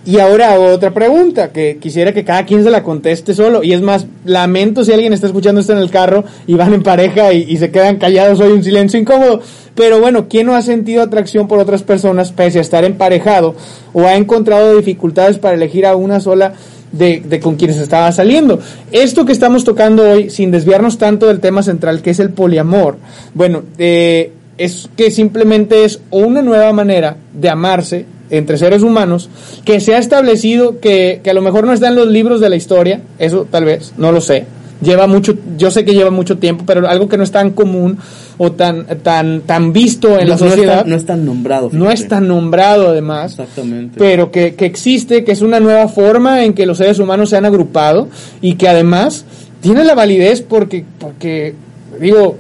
Y 0.07 0.19
ahora 0.19 0.57
otra 0.57 0.93
pregunta, 0.93 1.51
que 1.51 1.79
quisiera 1.81 2.13
que 2.13 2.24
cada 2.24 2.46
quien 2.46 2.63
se 2.63 2.69
la 2.69 2.81
conteste 2.81 3.34
solo. 3.34 3.62
Y 3.62 3.74
es 3.74 3.81
más, 3.81 4.07
lamento 4.24 4.86
si 4.86 4.93
alguien 4.93 5.12
está 5.12 5.27
escuchando 5.27 5.60
esto 5.60 5.74
en 5.74 5.79
el 5.79 5.89
carro 5.89 6.24
y 6.48 6.53
van 6.53 6.74
en 6.74 6.81
pareja 6.81 7.34
y, 7.34 7.57
se 7.57 7.72
quedan 7.72 7.98
callados, 7.98 8.39
hoy 8.39 8.53
un 8.53 8.63
silencio 8.63 8.98
incómodo. 8.98 9.41
Pero 9.75 10.00
bueno, 10.00 10.29
¿quién 10.29 10.46
no 10.46 10.55
ha 10.55 10.62
sentido 10.62 11.03
atracción 11.03 11.50
por 11.50 11.60
otras 11.60 11.84
personas 11.84 12.31
pese 12.31 12.60
a 12.60 12.62
estar 12.62 12.86
emparejado 12.86 13.55
o 13.91 14.03
ha 14.03 14.15
encontrado 14.15 14.77
dificultades 14.77 15.39
para 15.39 15.55
elegir 15.55 15.86
a 15.86 15.98
una 15.98 16.22
sola 16.22 16.53
de, 16.91 17.22
de 17.22 17.39
con 17.39 17.56
quienes 17.56 17.77
estaba 17.77 18.12
saliendo. 18.12 18.60
Esto 18.91 19.25
que 19.25 19.32
estamos 19.32 19.63
tocando 19.63 20.10
hoy, 20.10 20.29
sin 20.29 20.51
desviarnos 20.51 20.98
tanto 20.98 21.27
del 21.27 21.39
tema 21.39 21.63
central 21.63 22.01
que 22.01 22.12
es 22.12 22.20
el 22.20 22.32
poliamor, 22.32 22.98
bueno, 23.34 23.63
eh, 23.77 24.32
es 24.58 24.89
que 24.96 25.12
simplemente 25.12 25.86
es 25.86 26.00
una 26.10 26.41
nueva 26.41 26.74
manera 26.74 27.17
de 27.34 27.50
amarse 27.50 28.06
entre 28.29 28.58
seres 28.58 28.84
humanos 28.84 29.29
que 29.63 29.79
se 29.79 29.96
ha 29.96 30.00
establecido 30.00 30.79
que, 30.79 31.22
que 31.24 31.29
a 31.29 31.34
lo 31.34 31.41
mejor 31.41 31.65
no 31.65 31.74
está 31.74 31.88
en 31.88 31.96
los 31.96 32.08
libros 32.08 32.41
de 32.41 32.50
la 32.50 32.56
historia, 32.56 33.01
eso 33.20 33.48
tal 33.50 33.65
vez, 33.65 33.94
no 33.98 34.12
lo 34.12 34.20
sé. 34.20 34.46
Lleva 34.81 35.07
mucho, 35.07 35.36
yo 35.57 35.72
sé 35.72 35.84
que 35.84 35.93
lleva 35.93 36.12
mucho 36.12 36.38
tiempo, 36.38 36.63
pero 36.65 36.88
algo 36.88 37.07
que 37.10 37.17
no 37.17 37.24
es 37.24 37.31
tan 37.31 37.51
común 37.51 37.98
o 38.38 38.51
tan, 38.51 38.86
tan, 39.01 39.41
tan 39.41 39.74
visto 39.74 40.10
en 40.19 40.29
la 40.29 40.36
No- 40.36 40.43
no 40.46 40.50
sociedad. 40.51 40.77
está- 40.79 40.89
no 40.89 40.96
es 40.96 41.05
tan 41.05 41.25
nombrado. 41.25 41.69
No 41.74 41.89
es 41.89 42.07
tan 42.07 42.27
nombrado 42.27 42.89
además, 42.89 43.31
Exactamente. 43.39 43.96
pero 43.98 44.29
que, 44.31 44.53
que 44.53 44.65
existe, 44.65 45.24
que 45.24 45.31
es 45.31 45.41
una 45.41 45.60
nueva 45.60 45.88
forma 45.88 46.43
en 46.43 46.53
que 46.53 46.65
los 46.67 46.77
seres 46.77 47.00
humanos 47.00 47.29
se 47.31 47.38
han 47.38 47.46
agrupado 47.46 48.07
y 48.41 48.53
que 48.53 48.67
además 48.69 49.25
tiene 49.62 49.84
la 49.84 49.96
validez 49.96 50.41
porque, 50.43 50.86
porque 51.00 51.55
digo, 52.00 52.36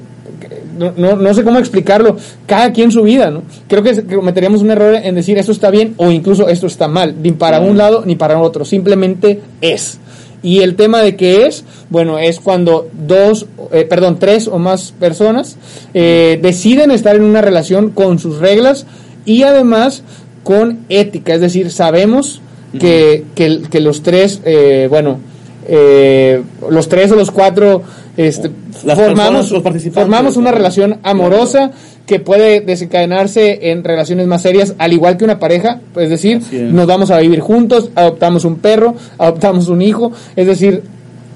no, 0.77 0.93
no, 0.95 1.15
no 1.15 1.33
sé 1.33 1.43
cómo 1.43 1.57
explicarlo, 1.57 2.17
cada 2.45 2.71
quien 2.71 2.91
su 2.91 3.01
vida, 3.01 3.31
¿no? 3.31 3.41
Creo 3.67 3.81
que, 3.81 3.95
que 4.05 4.15
cometeríamos 4.15 4.61
un 4.61 4.69
error 4.69 4.93
en 4.93 5.15
decir 5.15 5.35
esto 5.39 5.51
está 5.51 5.71
bien 5.71 5.95
o 5.97 6.11
incluso 6.11 6.47
esto 6.49 6.67
está 6.67 6.87
mal, 6.87 7.15
ni 7.23 7.31
para 7.31 7.59
un 7.59 7.77
lado 7.79 8.03
ni 8.05 8.15
para 8.15 8.39
otro, 8.39 8.63
simplemente 8.63 9.41
es. 9.61 9.97
Y 10.43 10.59
el 10.59 10.75
tema 10.75 11.01
de 11.01 11.15
qué 11.15 11.47
es, 11.47 11.63
bueno, 11.89 12.19
es 12.19 12.39
cuando 12.39 12.89
dos, 12.93 13.47
eh, 13.71 13.85
perdón, 13.85 14.17
tres 14.19 14.47
o 14.47 14.59
más 14.59 14.93
personas 14.99 15.57
eh, 15.93 16.39
deciden 16.41 16.91
estar 16.91 17.15
en 17.15 17.23
una 17.23 17.41
relación 17.41 17.89
con 17.89 18.19
sus 18.19 18.37
reglas 18.37 18.85
y 19.25 19.43
además 19.43 20.03
con 20.43 20.85
ética, 20.89 21.33
es 21.33 21.41
decir, 21.41 21.71
sabemos 21.71 22.41
que, 22.79 23.25
que, 23.35 23.63
que 23.69 23.81
los 23.81 24.03
tres, 24.03 24.41
eh, 24.45 24.87
bueno, 24.89 25.19
eh, 25.67 26.41
los 26.69 26.87
tres 26.87 27.11
o 27.11 27.15
los 27.15 27.31
cuatro 27.31 27.83
este, 28.17 28.49
Las 28.83 28.97
formamos, 28.97 29.15
personas, 29.15 29.51
los 29.51 29.63
participantes. 29.63 30.03
formamos 30.03 30.37
una 30.37 30.51
relación 30.51 30.99
amorosa 31.03 31.71
que 32.05 32.19
puede 32.19 32.61
desencadenarse 32.61 33.69
en 33.69 33.83
relaciones 33.83 34.25
más 34.27 34.41
serias, 34.41 34.73
al 34.79 34.93
igual 34.93 35.17
que 35.17 35.23
una 35.25 35.39
pareja, 35.39 35.81
es 35.95 36.09
decir, 36.09 36.41
es. 36.51 36.73
nos 36.73 36.87
vamos 36.87 37.11
a 37.11 37.19
vivir 37.19 37.41
juntos, 37.41 37.91
adoptamos 37.95 38.43
un 38.43 38.55
perro, 38.55 38.95
adoptamos 39.17 39.69
un 39.69 39.81
hijo, 39.81 40.11
es 40.35 40.47
decir, 40.47 40.83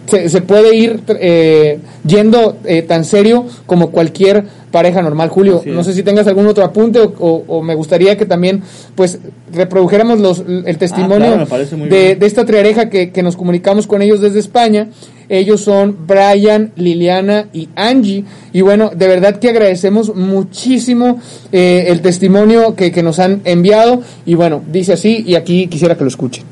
se, 0.08 0.30
se 0.30 0.42
puede 0.42 0.76
ir 0.76 1.00
eh, 1.20 1.80
yendo 2.06 2.58
eh, 2.66 2.82
tan 2.82 3.06
serio 3.06 3.46
como 3.66 3.92
cualquier 3.92 4.44
pareja 4.72 5.02
normal. 5.02 5.30
Julio, 5.30 5.62
no 5.66 5.84
sé 5.84 5.94
si 5.94 6.02
tengas 6.02 6.28
algún 6.28 6.48
otro 6.48 6.64
apunte 6.64 7.00
o, 7.00 7.14
o- 7.20 7.44
o 7.48 7.62
me 7.62 7.76
gustaría 7.76 8.18
que 8.18 8.26
también 8.26 8.62
pues 8.96 9.20
reprodujéramos 9.54 10.20
los, 10.20 10.44
el 10.66 10.78
testimonio 10.78 11.18
claro, 11.28 11.38
me 11.40 11.46
parece 11.46 11.76
muy 11.76 11.90
de, 11.90 12.16
de 12.16 12.26
esta 12.26 12.46
triareja 12.46 12.90
que, 12.90 13.12
que 13.12 13.22
nos 13.22 13.36
comunicamos 13.36 13.86
con 13.88 14.02
ellos 14.02 14.22
desde 14.22 14.40
España. 14.40 14.88
Ellos 15.30 15.62
son 15.62 15.96
Brian, 16.08 16.72
Liliana 16.76 17.48
y 17.54 17.70
Angie. 17.76 18.26
Y 18.52 18.62
bueno, 18.62 18.92
de 18.94 19.08
verdad 19.08 19.40
que 19.40 19.50
agradecemos 19.50 20.14
muchísimo 20.16 21.22
eh, 21.54 21.86
el 21.88 22.02
testimonio 22.02 22.76
que, 22.76 22.92
que 22.92 23.02
nos 23.04 23.20
han 23.20 23.42
enviado. 23.46 24.02
Y 24.26 24.36
bueno, 24.36 24.62
dice 24.72 24.94
así 24.94 25.24
y 25.26 25.36
aquí 25.36 25.68
quisiera 25.68 25.96
que 25.98 26.04
lo 26.04 26.10
escuchen. 26.10 26.44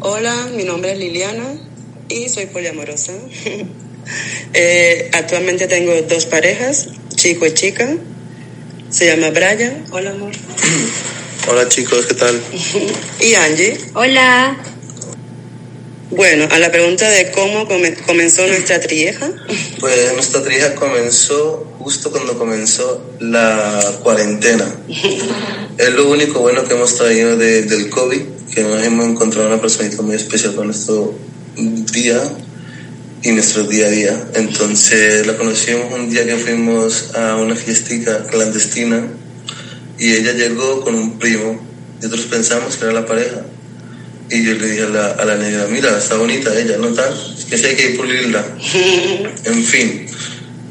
Hola, 0.00 0.34
mi 0.56 0.64
nombre 0.64 0.92
es 0.92 0.98
Liliana 0.98 1.44
y 2.12 2.28
soy 2.28 2.46
poliamorosa. 2.46 3.12
Eh, 4.52 5.10
actualmente 5.12 5.68
tengo 5.68 5.92
dos 6.02 6.26
parejas, 6.26 6.88
chico 7.14 7.46
y 7.46 7.54
chica. 7.54 7.88
Se 8.90 9.06
llama 9.06 9.30
Brian. 9.30 9.84
Hola, 9.92 10.10
amor. 10.10 10.32
Hola 11.48 11.68
chicos, 11.68 12.04
¿qué 12.06 12.14
tal? 12.14 12.40
Y 13.20 13.34
Angie. 13.34 13.78
Hola. 13.94 14.56
Bueno, 16.10 16.46
a 16.50 16.58
la 16.58 16.70
pregunta 16.72 17.08
de 17.08 17.30
cómo 17.30 17.66
come- 17.68 17.94
comenzó 17.94 18.44
nuestra 18.48 18.80
trieja. 18.80 19.30
Pues 19.80 20.12
nuestra 20.14 20.42
trieja 20.42 20.74
comenzó 20.74 21.64
justo 21.78 22.10
cuando 22.10 22.36
comenzó 22.38 23.08
la 23.20 23.80
cuarentena. 24.02 24.72
es 25.78 25.90
lo 25.90 26.08
único 26.10 26.40
bueno 26.40 26.64
que 26.64 26.74
hemos 26.74 26.96
traído 26.96 27.36
de- 27.36 27.62
del 27.62 27.88
COVID, 27.88 28.20
que 28.52 28.62
nos 28.62 28.84
hemos 28.84 29.06
encontrado 29.06 29.46
una 29.48 29.60
personita 29.60 30.02
muy 30.02 30.16
especial 30.16 30.52
para 30.54 30.66
nuestro 30.66 31.14
día 31.56 32.20
y 33.22 33.32
nuestro 33.32 33.64
día 33.64 33.86
a 33.86 33.90
día. 33.90 34.24
Entonces 34.34 35.26
la 35.26 35.36
conocimos 35.36 35.92
un 35.92 36.10
día 36.10 36.24
que 36.24 36.36
fuimos 36.36 37.14
a 37.14 37.36
una 37.36 37.54
fiestica 37.54 38.26
clandestina 38.26 39.06
y 39.98 40.12
ella 40.14 40.32
llegó 40.32 40.82
con 40.82 40.94
un 40.94 41.18
primo. 41.18 41.60
Nosotros 41.96 42.26
pensamos 42.26 42.76
que 42.76 42.84
era 42.84 42.92
la 42.92 43.06
pareja. 43.06 43.42
Y 44.30 44.44
yo 44.44 44.54
le 44.54 44.66
dije 44.66 44.82
a 44.84 44.88
la, 44.88 45.06
a 45.10 45.24
la 45.24 45.36
negra, 45.36 45.66
mira, 45.70 45.96
está 45.98 46.16
bonita 46.16 46.58
ella, 46.58 46.78
¿no 46.78 46.88
tal? 46.88 47.12
Es 47.38 47.44
que 47.44 47.58
sí 47.58 47.66
hay 47.66 47.76
que 47.76 47.90
pulirla. 47.90 48.44
En 49.44 49.62
fin, 49.64 50.06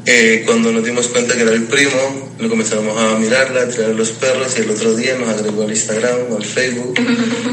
eh, 0.04 0.42
cuando 0.44 0.72
nos 0.72 0.84
dimos 0.84 1.06
cuenta 1.08 1.36
que 1.36 1.42
era 1.42 1.52
el 1.52 1.64
primo, 1.64 2.32
le 2.40 2.48
comenzamos 2.48 2.98
a 2.98 3.16
mirarla, 3.18 3.62
a 3.62 3.68
tirar 3.68 3.90
los 3.90 4.10
perros 4.10 4.52
y 4.58 4.62
el 4.62 4.70
otro 4.70 4.96
día 4.96 5.16
nos 5.16 5.28
agregó 5.28 5.62
al 5.62 5.70
Instagram 5.70 6.32
o 6.32 6.36
al 6.36 6.44
Facebook 6.44 6.94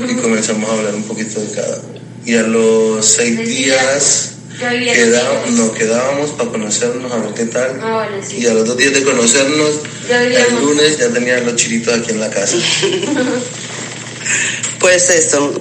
y 0.10 0.16
comenzamos 0.22 0.68
a 0.68 0.74
hablar 0.74 0.96
un 0.96 1.04
poquito 1.04 1.40
de 1.40 1.52
cada. 1.54 1.80
Y 2.30 2.36
a 2.36 2.44
los 2.44 3.04
seis 3.08 3.40
días 3.40 4.34
con 4.60 5.56
nos 5.56 5.72
quedábamos 5.72 6.30
para 6.32 6.52
conocernos, 6.52 7.12
a 7.12 7.18
ver 7.18 7.34
qué 7.34 7.46
tal. 7.46 7.80
Ah, 7.82 8.06
bueno, 8.08 8.24
sí. 8.24 8.38
Y 8.38 8.46
a 8.46 8.54
los 8.54 8.68
dos 8.68 8.78
días 8.78 8.94
de 8.94 9.04
conocernos, 9.04 9.72
el 10.10 10.56
lunes 10.62 11.00
ya 11.00 11.10
tenían 11.10 11.44
los 11.44 11.56
chilitos 11.56 11.92
aquí 11.98 12.12
en 12.12 12.20
la 12.20 12.30
casa. 12.30 12.56
Pues 14.80 15.10
eso. 15.10 15.60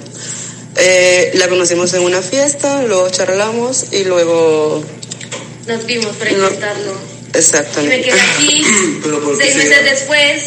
Eh, 0.77 1.31
la 1.33 1.49
conocimos 1.49 1.93
en 1.93 2.03
una 2.03 2.21
fiesta, 2.21 2.83
luego 2.83 3.09
charlamos 3.09 3.87
y 3.91 4.03
luego... 4.05 4.83
Nos 5.67 5.85
vimos 5.87 6.15
para 6.15 6.31
No. 6.31 6.37
intentarlo. 6.45 6.93
Y 7.33 7.37
Exactamente. 7.37 7.97
me 7.97 8.03
quedé 8.03 8.21
aquí 8.21 8.63
Pero 9.03 9.21
porque 9.23 9.43
seis 9.43 9.55
meses 9.57 9.83
después. 9.83 10.43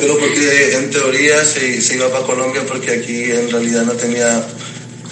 Pero 0.00 0.18
porque 0.18 0.74
en 0.74 0.90
teoría 0.90 1.44
se, 1.44 1.80
se 1.80 1.94
iba 1.94 2.10
para 2.10 2.24
Colombia 2.26 2.62
porque 2.66 2.90
aquí 2.92 3.24
en 3.30 3.50
realidad 3.50 3.82
no 3.84 3.92
tenía, 3.92 4.44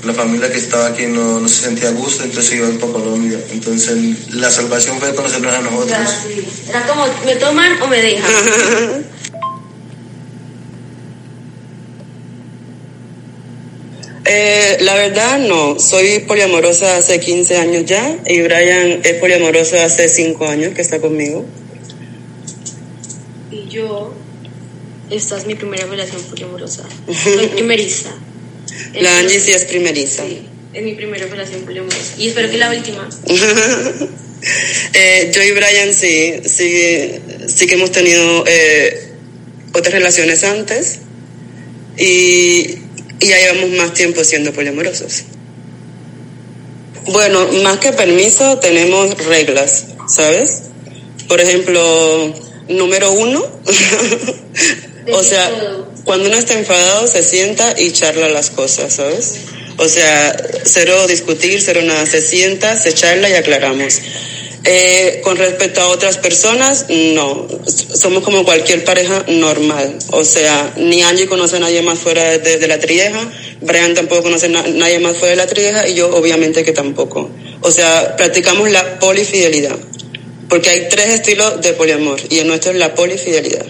la 0.04 0.14
familia 0.14 0.50
que 0.50 0.58
estaba 0.58 0.86
aquí 0.88 1.06
no, 1.06 1.40
no 1.40 1.48
se 1.48 1.62
sentía 1.62 1.88
a 1.88 1.92
gusto, 1.92 2.22
entonces 2.22 2.50
se 2.50 2.56
iban 2.56 2.78
para 2.78 2.92
Colombia. 2.92 3.38
Entonces 3.50 4.32
la 4.34 4.50
salvación 4.50 4.98
fue 4.98 5.14
conocernos 5.14 5.52
a 5.52 5.60
nosotros. 5.60 5.98
Sí. 6.26 6.46
Era 6.68 6.86
como, 6.86 7.06
¿me 7.24 7.36
toman 7.36 7.82
o 7.82 7.86
me 7.88 8.00
dejan? 8.00 9.04
Eh, 14.30 14.76
la 14.82 14.94
verdad, 14.94 15.38
no. 15.38 15.78
Soy 15.78 16.18
poliamorosa 16.18 16.98
hace 16.98 17.18
15 17.18 17.56
años 17.56 17.86
ya 17.86 18.18
y 18.26 18.42
Brian 18.42 19.00
es 19.02 19.14
poliamoroso 19.14 19.80
hace 19.80 20.06
5 20.06 20.46
años 20.46 20.74
que 20.74 20.82
está 20.82 21.00
conmigo. 21.00 21.46
Y 23.50 23.68
yo, 23.68 24.12
esta 25.08 25.38
es 25.38 25.46
mi 25.46 25.54
primera 25.54 25.86
relación 25.86 26.20
poliamorosa. 26.24 26.82
Soy 27.24 27.46
primeriza. 27.46 28.10
La 28.94 29.18
Angie 29.18 29.40
sí 29.40 29.52
es 29.52 29.64
primeriza. 29.64 30.24
Sí, 30.24 30.42
es 30.74 30.82
mi 30.82 30.94
primera 30.94 31.26
relación 31.26 31.62
poliamorosa. 31.62 32.14
Y 32.18 32.28
espero 32.28 32.50
que 32.50 32.58
la 32.58 32.70
última. 32.70 33.08
Eh, 34.92 35.32
yo 35.34 35.42
y 35.42 35.50
Brian 35.50 35.92
sí, 35.92 36.34
sí, 36.44 37.10
sí 37.48 37.66
que 37.66 37.74
hemos 37.74 37.90
tenido 37.90 38.44
eh, 38.46 39.08
otras 39.72 39.92
relaciones 39.92 40.44
antes 40.44 41.00
y, 41.96 42.78
y 43.18 43.26
ya 43.26 43.36
llevamos 43.36 43.70
más 43.70 43.94
tiempo 43.94 44.22
siendo 44.22 44.52
poliamorosos. 44.52 45.24
Bueno, 47.08 47.48
más 47.64 47.78
que 47.78 47.92
permiso, 47.92 48.58
tenemos 48.58 49.16
reglas, 49.26 49.86
¿sabes? 50.06 50.62
Por 51.26 51.40
ejemplo, 51.40 52.34
número 52.68 53.12
uno, 53.12 53.44
o 55.12 55.22
sea, 55.22 55.50
cuando 56.04 56.28
uno 56.28 56.38
está 56.38 56.54
enfadado 56.58 57.06
se 57.06 57.22
sienta 57.22 57.74
y 57.78 57.92
charla 57.92 58.28
las 58.28 58.50
cosas, 58.50 58.94
¿sabes? 58.94 59.34
O 59.76 59.88
sea, 59.88 60.36
cero 60.64 61.06
discutir, 61.06 61.60
cero 61.60 61.80
nada, 61.84 62.04
se 62.06 62.20
sienta, 62.20 62.76
se 62.76 62.92
charla 62.92 63.28
y 63.30 63.34
aclaramos. 63.34 64.00
Eh, 64.64 65.20
con 65.22 65.36
respecto 65.36 65.80
a 65.80 65.88
otras 65.88 66.18
personas, 66.18 66.86
no. 66.88 67.46
Somos 67.94 68.24
como 68.24 68.44
cualquier 68.44 68.84
pareja 68.84 69.24
normal. 69.28 69.96
O 70.10 70.24
sea, 70.24 70.72
ni 70.76 71.02
Angie 71.02 71.28
conoce 71.28 71.56
a 71.56 71.60
nadie 71.60 71.80
más 71.82 71.98
fuera 72.00 72.38
de, 72.38 72.58
de 72.58 72.66
la 72.68 72.80
trieja, 72.80 73.20
Brian 73.60 73.94
tampoco 73.94 74.24
conoce 74.24 74.46
a 74.46 74.48
na- 74.50 74.66
nadie 74.66 74.98
más 74.98 75.16
fuera 75.16 75.30
de 75.30 75.36
la 75.36 75.46
trieja 75.46 75.88
y 75.88 75.94
yo 75.94 76.14
obviamente 76.14 76.64
que 76.64 76.72
tampoco. 76.72 77.30
O 77.60 77.70
sea, 77.70 78.16
practicamos 78.16 78.70
la 78.70 78.98
polifidelidad. 78.98 79.76
Porque 80.48 80.70
hay 80.70 80.88
tres 80.88 81.08
estilos 81.10 81.60
de 81.60 81.74
poliamor 81.74 82.18
y 82.28 82.38
el 82.38 82.48
nuestro 82.48 82.72
es 82.72 82.78
la 82.78 82.94
polifidelidad. 82.94 83.64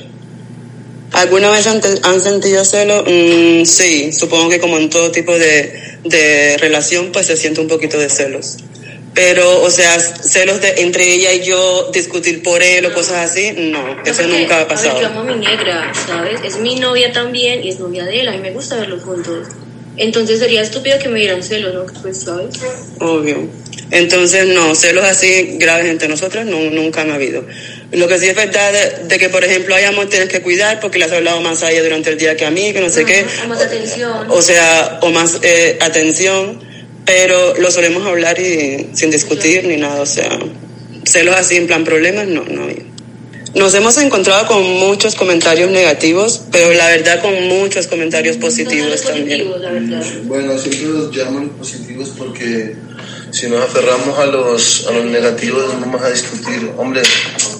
¿Alguna 1.12 1.50
vez 1.50 1.66
han, 1.66 1.80
han 2.02 2.20
sentido 2.20 2.64
celo? 2.64 3.04
Mm, 3.06 3.64
sí, 3.64 4.12
supongo 4.12 4.48
que 4.50 4.60
como 4.60 4.76
en 4.78 4.90
todo 4.90 5.10
tipo 5.10 5.36
de, 5.38 5.72
de 6.04 6.56
relación, 6.58 7.12
pues 7.12 7.26
se 7.26 7.36
siente 7.36 7.60
un 7.60 7.68
poquito 7.68 7.98
de 7.98 8.08
celos. 8.08 8.58
Pero, 9.14 9.62
o 9.62 9.70
sea, 9.70 9.98
celos 9.98 10.60
de 10.60 10.82
entre 10.82 11.12
ella 11.12 11.32
y 11.32 11.42
yo, 11.44 11.90
discutir 11.92 12.42
por 12.42 12.62
él 12.62 12.86
o 12.86 12.94
cosas 12.94 13.30
así, 13.30 13.50
no, 13.52 13.80
eso 14.04 14.22
Porque, 14.22 14.26
nunca 14.26 14.54
ha 14.54 14.58
A 14.58 14.60
ver, 14.60 14.68
pasado. 14.68 15.00
yo 15.00 15.06
amo 15.08 15.20
a 15.20 15.24
mi 15.24 15.44
negra, 15.44 15.92
¿sabes? 16.06 16.40
Es 16.44 16.58
mi 16.60 16.76
novia 16.76 17.12
también 17.12 17.64
y 17.64 17.70
es 17.70 17.80
novia 17.80 18.04
de 18.04 18.20
él. 18.20 18.28
A 18.28 18.32
mí 18.32 18.38
me 18.38 18.52
gusta 18.52 18.76
verlos 18.76 19.02
juntos. 19.02 19.48
Entonces 19.96 20.38
sería 20.38 20.60
estúpido 20.62 20.98
que 21.00 21.08
me 21.08 21.18
dieran 21.18 21.42
celos, 21.42 21.74
¿no? 21.74 21.86
Pues, 22.00 22.18
¿sabes? 22.20 22.54
Obvio. 23.00 23.48
Entonces, 23.90 24.46
no, 24.46 24.74
celos 24.74 25.04
así 25.04 25.56
graves 25.58 25.86
entre 25.86 26.08
nosotros 26.08 26.44
no, 26.44 26.60
nunca 26.70 27.00
han 27.02 27.10
habido. 27.10 27.44
Lo 27.92 28.06
que 28.06 28.18
sí 28.18 28.26
es 28.26 28.36
verdad 28.36 28.72
de, 28.72 29.06
de 29.08 29.18
que, 29.18 29.30
por 29.30 29.44
ejemplo, 29.44 29.74
hay 29.74 29.84
amor 29.84 30.08
tienes 30.08 30.28
que 30.28 30.42
cuidar 30.42 30.78
porque 30.80 30.98
le 30.98 31.06
has 31.06 31.12
hablado 31.12 31.40
más 31.40 31.62
a 31.62 31.70
ella 31.70 31.82
durante 31.82 32.10
el 32.10 32.18
día 32.18 32.36
que 32.36 32.44
a 32.44 32.50
mí, 32.50 32.72
que 32.72 32.80
no 32.80 32.90
sé 32.90 33.04
qué. 33.04 33.24
O 33.44 33.48
más 33.48 33.62
atención. 33.62 34.26
O 34.28 34.42
sea, 34.42 34.98
o 35.02 35.10
más 35.10 35.38
eh, 35.42 35.78
atención, 35.80 36.60
pero 37.06 37.56
lo 37.56 37.70
solemos 37.70 38.06
hablar 38.06 38.38
y 38.38 38.90
sin 38.92 39.10
discutir 39.10 39.64
ni 39.64 39.78
nada. 39.78 40.02
O 40.02 40.06
sea, 40.06 40.38
celos 41.04 41.34
así 41.36 41.56
en 41.56 41.66
plan 41.66 41.84
problemas, 41.84 42.26
no, 42.26 42.44
no 42.44 42.66
hay. 42.66 42.84
Nos 43.54 43.74
hemos 43.74 43.96
encontrado 43.96 44.46
con 44.46 44.62
muchos 44.62 45.14
comentarios 45.14 45.70
negativos, 45.70 46.42
pero 46.52 46.74
la 46.74 46.88
verdad 46.88 47.22
con 47.22 47.48
muchos 47.48 47.86
comentarios 47.86 48.36
positivos 48.36 48.88
Todos 48.88 49.02
también. 49.04 49.48
positivos, 49.48 49.60
la 49.62 49.70
verdad. 49.72 50.06
Bueno, 50.24 50.58
siempre 50.58 50.88
los 50.88 51.16
llamo 51.16 51.40
los 51.40 51.50
positivos 51.56 52.12
porque 52.18 52.74
si 53.30 53.48
nos 53.48 53.62
aferramos 53.62 54.18
a 54.18 54.26
los, 54.26 54.86
a 54.86 54.92
los 54.92 55.04
negativos 55.04 55.74
no 55.74 55.80
vamos 55.80 56.02
a 56.02 56.10
discutir. 56.10 56.72
Hombre, 56.76 57.02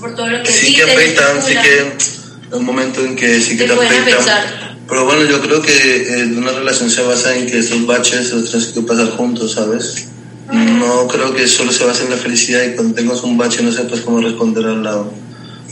Por 0.00 0.14
todo 0.14 0.26
lo 0.26 0.42
que 0.42 0.52
sí 0.52 0.74
que 0.74 0.82
afectan, 0.82 1.42
sí 1.42 1.54
que 1.54 2.56
un 2.56 2.64
momento 2.64 3.04
en 3.04 3.16
que 3.16 3.40
sí 3.40 3.56
que 3.56 3.64
Te 3.64 3.74
te, 3.74 3.84
afectan. 3.84 4.78
Pero 4.88 5.04
bueno, 5.04 5.24
yo 5.24 5.40
creo 5.42 5.60
que 5.60 5.72
eh, 5.72 6.32
una 6.34 6.52
relación 6.52 6.90
se 6.90 7.02
basa 7.02 7.36
en 7.36 7.46
que 7.46 7.58
esos 7.58 7.84
baches 7.86 8.32
los 8.32 8.50
tienes 8.50 8.68
que 8.68 8.80
pasar 8.80 9.10
juntos, 9.10 9.52
¿sabes? 9.52 10.08
No 10.50 11.06
creo 11.08 11.34
que 11.34 11.46
solo 11.46 11.72
se 11.72 11.84
base 11.84 12.04
en 12.04 12.10
la 12.10 12.16
felicidad 12.16 12.64
y 12.64 12.74
cuando 12.74 12.94
tengas 12.94 13.22
un 13.22 13.36
bache 13.36 13.62
no 13.62 13.70
sepas 13.70 14.00
cómo 14.00 14.20
responder 14.20 14.64
al 14.64 14.82
lado. 14.82 15.12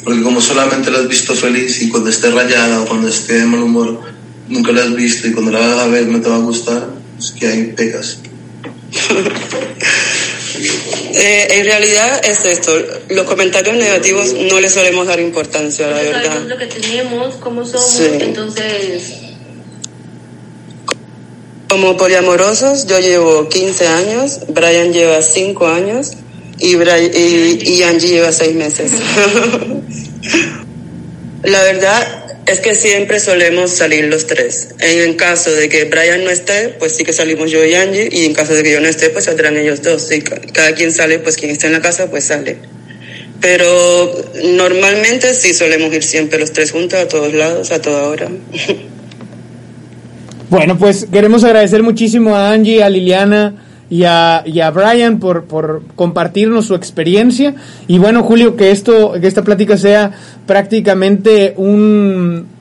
Porque 0.04 0.22
como 0.22 0.40
solamente 0.40 0.90
lo 0.90 0.98
has 0.98 1.08
visto 1.08 1.34
feliz 1.34 1.80
y 1.80 1.88
cuando 1.88 2.10
esté 2.10 2.30
rayada 2.30 2.82
o 2.82 2.86
cuando 2.86 3.08
esté 3.08 3.38
de 3.38 3.46
mal 3.46 3.62
humor, 3.62 4.00
nunca 4.48 4.72
la 4.72 4.82
has 4.82 4.94
visto 4.94 5.26
y 5.28 5.32
cuando 5.32 5.50
la 5.50 5.60
vas 5.60 5.78
a 5.78 5.86
ver 5.86 6.06
no 6.08 6.20
te 6.20 6.28
va 6.28 6.36
a 6.36 6.40
gustar, 6.40 6.86
es 7.18 7.30
que 7.30 7.46
ahí 7.46 7.72
pecas. 7.74 8.18
Eh, 11.14 11.46
en 11.58 11.64
realidad 11.64 12.20
es 12.24 12.44
esto, 12.44 12.72
los 13.08 13.26
comentarios 13.26 13.76
negativos 13.76 14.32
no 14.34 14.60
les 14.60 14.72
solemos 14.72 15.06
dar 15.06 15.20
importancia, 15.20 15.86
la 15.88 15.96
verdad. 15.96 16.24
sabemos 16.24 16.48
lo 16.48 16.58
que 16.58 16.66
tenemos, 16.66 17.34
cómo 17.36 17.64
somos, 17.64 17.90
Sí. 17.90 18.08
entonces 18.20 19.12
Como 21.68 21.96
poliamorosos, 21.96 22.86
yo 22.86 22.98
llevo 23.00 23.48
15 23.48 23.86
años, 23.88 24.40
Brian 24.48 24.92
lleva 24.92 25.20
5 25.20 25.66
años 25.66 26.12
y, 26.58 26.74
Bri- 26.74 27.10
y, 27.12 27.72
y 27.72 27.82
Angie 27.82 28.08
lleva 28.08 28.30
6 28.32 28.54
meses. 28.54 28.92
La 31.42 31.62
verdad 31.62 32.25
es 32.46 32.60
que 32.60 32.74
siempre 32.74 33.18
solemos 33.20 33.70
salir 33.72 34.04
los 34.04 34.26
tres. 34.26 34.68
En 34.78 35.14
caso 35.14 35.50
de 35.52 35.68
que 35.68 35.84
Brian 35.84 36.22
no 36.24 36.30
esté, 36.30 36.68
pues 36.78 36.92
sí 36.92 37.04
que 37.04 37.12
salimos 37.12 37.50
yo 37.50 37.64
y 37.64 37.74
Angie, 37.74 38.08
y 38.10 38.24
en 38.24 38.34
caso 38.34 38.54
de 38.54 38.62
que 38.62 38.72
yo 38.72 38.80
no 38.80 38.86
esté, 38.88 39.10
pues 39.10 39.24
saldrán 39.24 39.56
ellos 39.56 39.82
dos. 39.82 40.10
Y 40.12 40.20
ca- 40.22 40.40
cada 40.52 40.72
quien 40.74 40.92
sale, 40.92 41.18
pues 41.18 41.36
quien 41.36 41.50
está 41.50 41.66
en 41.66 41.72
la 41.72 41.80
casa, 41.80 42.08
pues 42.10 42.24
sale. 42.24 42.56
Pero 43.40 44.30
normalmente 44.44 45.34
sí 45.34 45.52
solemos 45.54 45.92
ir 45.92 46.02
siempre 46.02 46.38
los 46.38 46.52
tres 46.52 46.70
juntos 46.70 46.98
a 47.00 47.08
todos 47.08 47.32
lados, 47.34 47.70
a 47.72 47.80
toda 47.82 48.04
hora. 48.04 48.28
Bueno, 50.48 50.78
pues 50.78 51.08
queremos 51.12 51.42
agradecer 51.42 51.82
muchísimo 51.82 52.36
a 52.36 52.52
Angie, 52.52 52.80
a 52.82 52.88
Liliana 52.88 53.65
y 53.88 54.04
a, 54.04 54.42
y 54.44 54.60
a 54.60 54.70
Brian 54.70 55.18
por, 55.18 55.44
por 55.44 55.82
compartirnos 55.94 56.66
su 56.66 56.74
experiencia. 56.74 57.54
Y 57.86 57.98
bueno, 57.98 58.22
Julio, 58.22 58.56
que 58.56 58.70
esto, 58.70 59.12
que 59.20 59.26
esta 59.26 59.42
plática 59.42 59.76
sea 59.76 60.12
prácticamente 60.46 61.54
un 61.56 62.55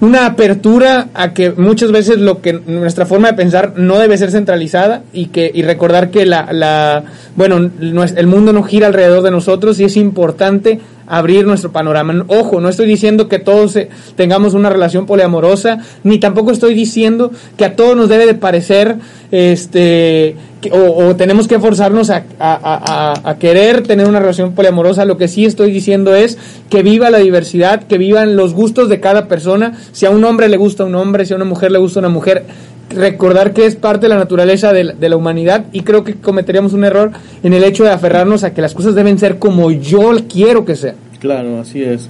una 0.00 0.26
apertura 0.26 1.08
a 1.14 1.32
que 1.32 1.50
muchas 1.52 1.92
veces 1.92 2.18
lo 2.18 2.40
que 2.40 2.52
nuestra 2.52 3.06
forma 3.06 3.28
de 3.28 3.34
pensar 3.34 3.74
no 3.76 3.98
debe 3.98 4.18
ser 4.18 4.30
centralizada 4.30 5.02
y 5.12 5.26
que 5.26 5.50
y 5.54 5.62
recordar 5.62 6.10
que 6.10 6.26
la, 6.26 6.52
la 6.52 7.04
bueno 7.36 7.56
el 7.80 8.26
mundo 8.26 8.52
no 8.52 8.62
gira 8.62 8.86
alrededor 8.86 9.22
de 9.22 9.30
nosotros 9.30 9.78
y 9.80 9.84
es 9.84 9.96
importante 9.96 10.80
abrir 11.06 11.46
nuestro 11.46 11.70
panorama. 11.72 12.24
Ojo, 12.28 12.60
no 12.60 12.68
estoy 12.68 12.86
diciendo 12.86 13.28
que 13.28 13.38
todos 13.38 13.76
eh, 13.76 13.88
tengamos 14.16 14.54
una 14.54 14.70
relación 14.70 15.06
poliamorosa, 15.06 15.78
ni 16.02 16.18
tampoco 16.18 16.50
estoy 16.50 16.74
diciendo 16.74 17.30
que 17.56 17.64
a 17.64 17.76
todos 17.76 17.96
nos 17.96 18.08
debe 18.08 18.26
de 18.26 18.34
parecer 18.34 18.96
este 19.30 20.36
o, 20.72 21.16
tenemos 21.16 21.48
que 21.48 21.58
forzarnos 21.58 22.10
a, 22.10 23.36
querer 23.38 23.82
tener 23.82 24.06
una 24.08 24.20
relación 24.20 24.54
poliamorosa. 24.54 25.04
Lo 25.04 25.16
que 25.16 25.28
sí 25.28 25.44
estoy 25.44 25.70
diciendo 25.70 26.14
es 26.14 26.38
que 26.70 26.82
viva 26.82 27.10
la 27.10 27.18
diversidad, 27.18 27.84
que 27.84 27.98
vivan 27.98 28.36
los 28.36 28.54
gustos 28.54 28.88
de 28.88 29.00
cada 29.00 29.28
persona. 29.28 29.78
Si 29.92 30.06
a 30.06 30.10
un 30.10 30.24
hombre 30.24 30.48
le 30.48 30.56
gusta 30.56 30.84
un 30.84 30.94
hombre, 30.94 31.26
si 31.26 31.32
a 31.32 31.36
una 31.36 31.44
mujer 31.44 31.72
le 31.72 31.78
gusta 31.78 32.00
una 32.00 32.08
mujer, 32.08 32.44
recordar 32.90 33.52
que 33.52 33.66
es 33.66 33.76
parte 33.76 34.02
de 34.02 34.08
la 34.10 34.16
naturaleza 34.16 34.72
de 34.72 35.08
la, 35.08 35.16
humanidad 35.16 35.64
y 35.72 35.80
creo 35.80 36.04
que 36.04 36.14
cometeríamos 36.14 36.72
un 36.72 36.84
error 36.84 37.12
en 37.42 37.52
el 37.52 37.64
hecho 37.64 37.84
de 37.84 37.90
aferrarnos 37.90 38.44
a 38.44 38.52
que 38.52 38.60
las 38.60 38.74
cosas 38.74 38.94
deben 38.94 39.18
ser 39.18 39.38
como 39.38 39.70
yo 39.70 40.12
quiero 40.28 40.64
que 40.64 40.76
sean. 40.76 40.96
Claro, 41.18 41.60
así 41.60 41.82
es. 41.82 42.08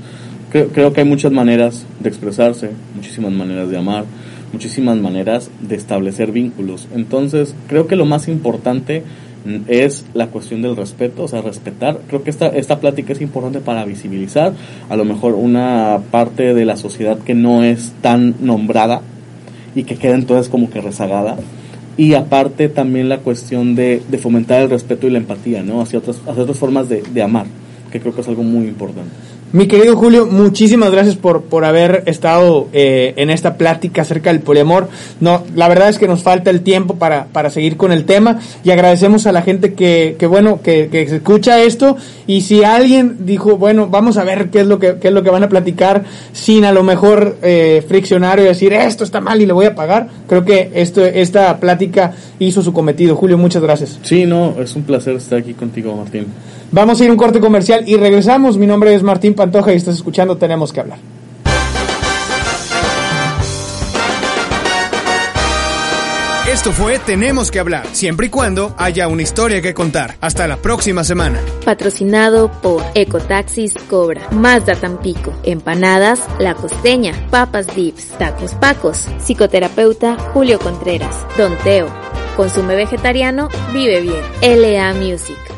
Creo, 0.51 0.69
creo 0.69 0.93
que 0.93 1.01
hay 1.01 1.07
muchas 1.07 1.33
maneras 1.33 1.85
de 2.01 2.09
expresarse, 2.09 2.71
muchísimas 2.95 3.33
maneras 3.33 3.71
de 3.71 3.79
amar, 3.79 4.05
muchísimas 4.55 4.97
maneras 4.97 5.51
de 5.61 5.75
establecer 5.75 6.31
vínculos. 6.31 6.89
Entonces, 6.95 7.55
creo 7.67 7.89
que 7.89 7.97
lo 7.97 8.07
más 8.07 8.29
importante 8.29 9.03
es 9.67 10.07
la 10.15 10.29
cuestión 10.29 10.63
del 10.63 10.77
respeto, 10.77 11.25
o 11.25 11.29
sea, 11.29 11.43
respetar. 11.43 11.99
Creo 12.07 12.23
que 12.23 12.31
esta, 12.31 12.47
esta 12.47 12.79
plática 12.79 13.13
es 13.13 13.21
importante 13.21 13.61
para 13.61 13.85
visibilizar 13.85 14.53
a 14.89 14.97
lo 14.97 15.05
mejor 15.05 15.35
una 15.35 16.01
parte 16.13 16.55
de 16.55 16.65
la 16.65 16.77
sociedad 16.77 17.19
que 17.19 17.35
no 17.35 17.65
es 17.65 17.93
tan 18.01 18.37
nombrada 18.41 19.03
y 19.75 19.83
que 19.83 19.97
queda 19.97 20.15
entonces 20.15 20.49
como 20.49 20.71
que 20.71 20.81
rezagada. 20.81 21.37
Y 21.97 22.15
aparte 22.15 22.69
también 22.69 23.09
la 23.09 23.19
cuestión 23.19 23.75
de, 23.75 24.03
de 24.09 24.19
fomentar 24.19 24.63
el 24.63 24.71
respeto 24.71 25.09
y 25.09 25.11
la 25.11 25.19
empatía, 25.19 25.63
¿no? 25.63 25.81
Hacia 25.81 25.99
otras, 25.99 26.21
hacia 26.27 26.43
otras 26.45 26.59
formas 26.59 26.89
de, 26.89 27.03
de 27.03 27.23
amar, 27.23 27.47
que 27.91 28.01
creo 28.01 28.15
que 28.15 28.21
es 28.21 28.29
algo 28.29 28.45
muy 28.45 28.67
importante. 28.67 29.11
Mi 29.55 29.69
querido 29.69 29.95
Julio, 29.95 30.27
muchísimas 30.27 30.91
gracias 30.91 31.15
por, 31.15 31.43
por 31.43 31.65
haber 31.65 32.03
estado 32.07 32.67
eh, 32.73 33.15
en 33.17 33.31
esta 33.31 33.57
plática 33.57 34.03
acerca 34.03 34.33
del 34.33 34.41
poliamor. 34.41 34.89
No, 35.21 35.45
la 35.55 35.69
verdad 35.69 35.91
es 35.91 36.01
que 36.01 36.09
nos 36.09 36.25
falta 36.25 36.51
el 36.51 36.63
tiempo 36.63 36.97
para, 36.97 37.27
para 37.27 37.51
seguir 37.51 37.77
con 37.77 37.93
el 37.93 38.05
tema 38.05 38.41
y 38.65 38.73
agradecemos 38.73 39.29
a 39.29 39.33
la 39.33 39.43
gente 39.43 39.75
que, 39.75 40.17
que 40.19 40.27
bueno, 40.27 40.61
que, 40.61 40.89
que 40.91 41.03
escucha 41.03 41.63
esto 41.63 41.97
y 42.27 42.41
si 42.41 42.65
alguien 42.65 43.19
dijo, 43.27 43.57
bueno, 43.57 43.87
vamos 43.87 44.17
a 44.17 44.25
ver 44.25 44.51
qué 44.51 44.63
es 44.63 44.67
lo 44.67 44.81
que, 44.81 44.97
qué 44.97 45.07
es 45.07 45.15
lo 45.15 45.23
que 45.23 45.31
van 45.31 45.45
a 45.45 45.49
platicar 45.49 46.03
sin 46.33 46.65
a 46.65 46.73
lo 46.73 46.83
mejor 46.83 47.37
eh, 47.41 47.85
friccionar 47.87 48.41
y 48.41 48.43
decir 48.43 48.73
esto 48.73 49.05
está 49.05 49.21
mal 49.21 49.41
y 49.41 49.47
le 49.47 49.53
voy 49.53 49.67
a 49.67 49.77
pagar, 49.77 50.09
creo 50.27 50.45
que 50.45 50.73
esto, 50.75 51.05
esta 51.05 51.61
plática 51.61 52.13
hizo 52.41 52.61
su 52.61 52.73
cometido. 52.73 53.15
Julio, 53.15 53.39
muchas 53.39 53.63
gracias. 53.63 54.01
Sí, 54.03 54.27
no, 54.27 54.57
es 54.61 54.75
un 54.75 54.83
placer 54.83 55.15
estar 55.15 55.39
aquí 55.39 55.55
contigo, 55.55 55.95
Martín. 55.95 56.27
Vamos 56.75 57.01
a 57.01 57.05
ir 57.05 57.11
a 57.11 57.13
un 57.13 57.19
corte 57.19 57.39
comercial 57.39 57.89
y 57.89 57.97
regresamos. 57.97 58.59
Mi 58.59 58.67
nombre 58.67 58.93
es 58.97 59.05
Martín 59.05 59.35
Pantoja 59.35 59.73
y 59.73 59.77
estás 59.77 59.95
escuchando 59.95 60.37
Tenemos 60.37 60.73
que 60.73 60.81
hablar. 60.81 60.99
Esto 66.51 66.73
fue 66.73 66.99
Tenemos 66.99 67.53
que 67.53 67.61
hablar, 67.61 67.87
siempre 67.93 68.27
y 68.27 68.29
cuando 68.29 68.75
haya 68.77 69.07
una 69.07 69.23
historia 69.23 69.63
que 69.63 69.73
contar. 69.73 70.17
Hasta 70.21 70.49
la 70.49 70.57
próxima 70.57 71.05
semana. 71.05 71.39
Patrocinado 71.65 72.51
por 72.61 72.83
Ecotaxis 72.97 73.75
Cobra, 73.89 74.29
Mazda 74.33 74.75
Tampico, 74.75 75.33
Empanadas 75.45 76.23
La 76.41 76.57
Costeña, 76.57 77.13
Papas 77.31 77.73
Dips, 77.77 78.09
Tacos 78.19 78.53
Pacos, 78.57 79.07
Psicoterapeuta 79.21 80.17
Julio 80.33 80.59
Contreras, 80.59 81.25
Don 81.39 81.57
Teo. 81.59 81.87
Consume 82.37 82.75
vegetariano, 82.75 83.49
vive 83.73 84.01
bien. 84.01 84.23
LA 84.43 84.93
Music. 84.95 85.54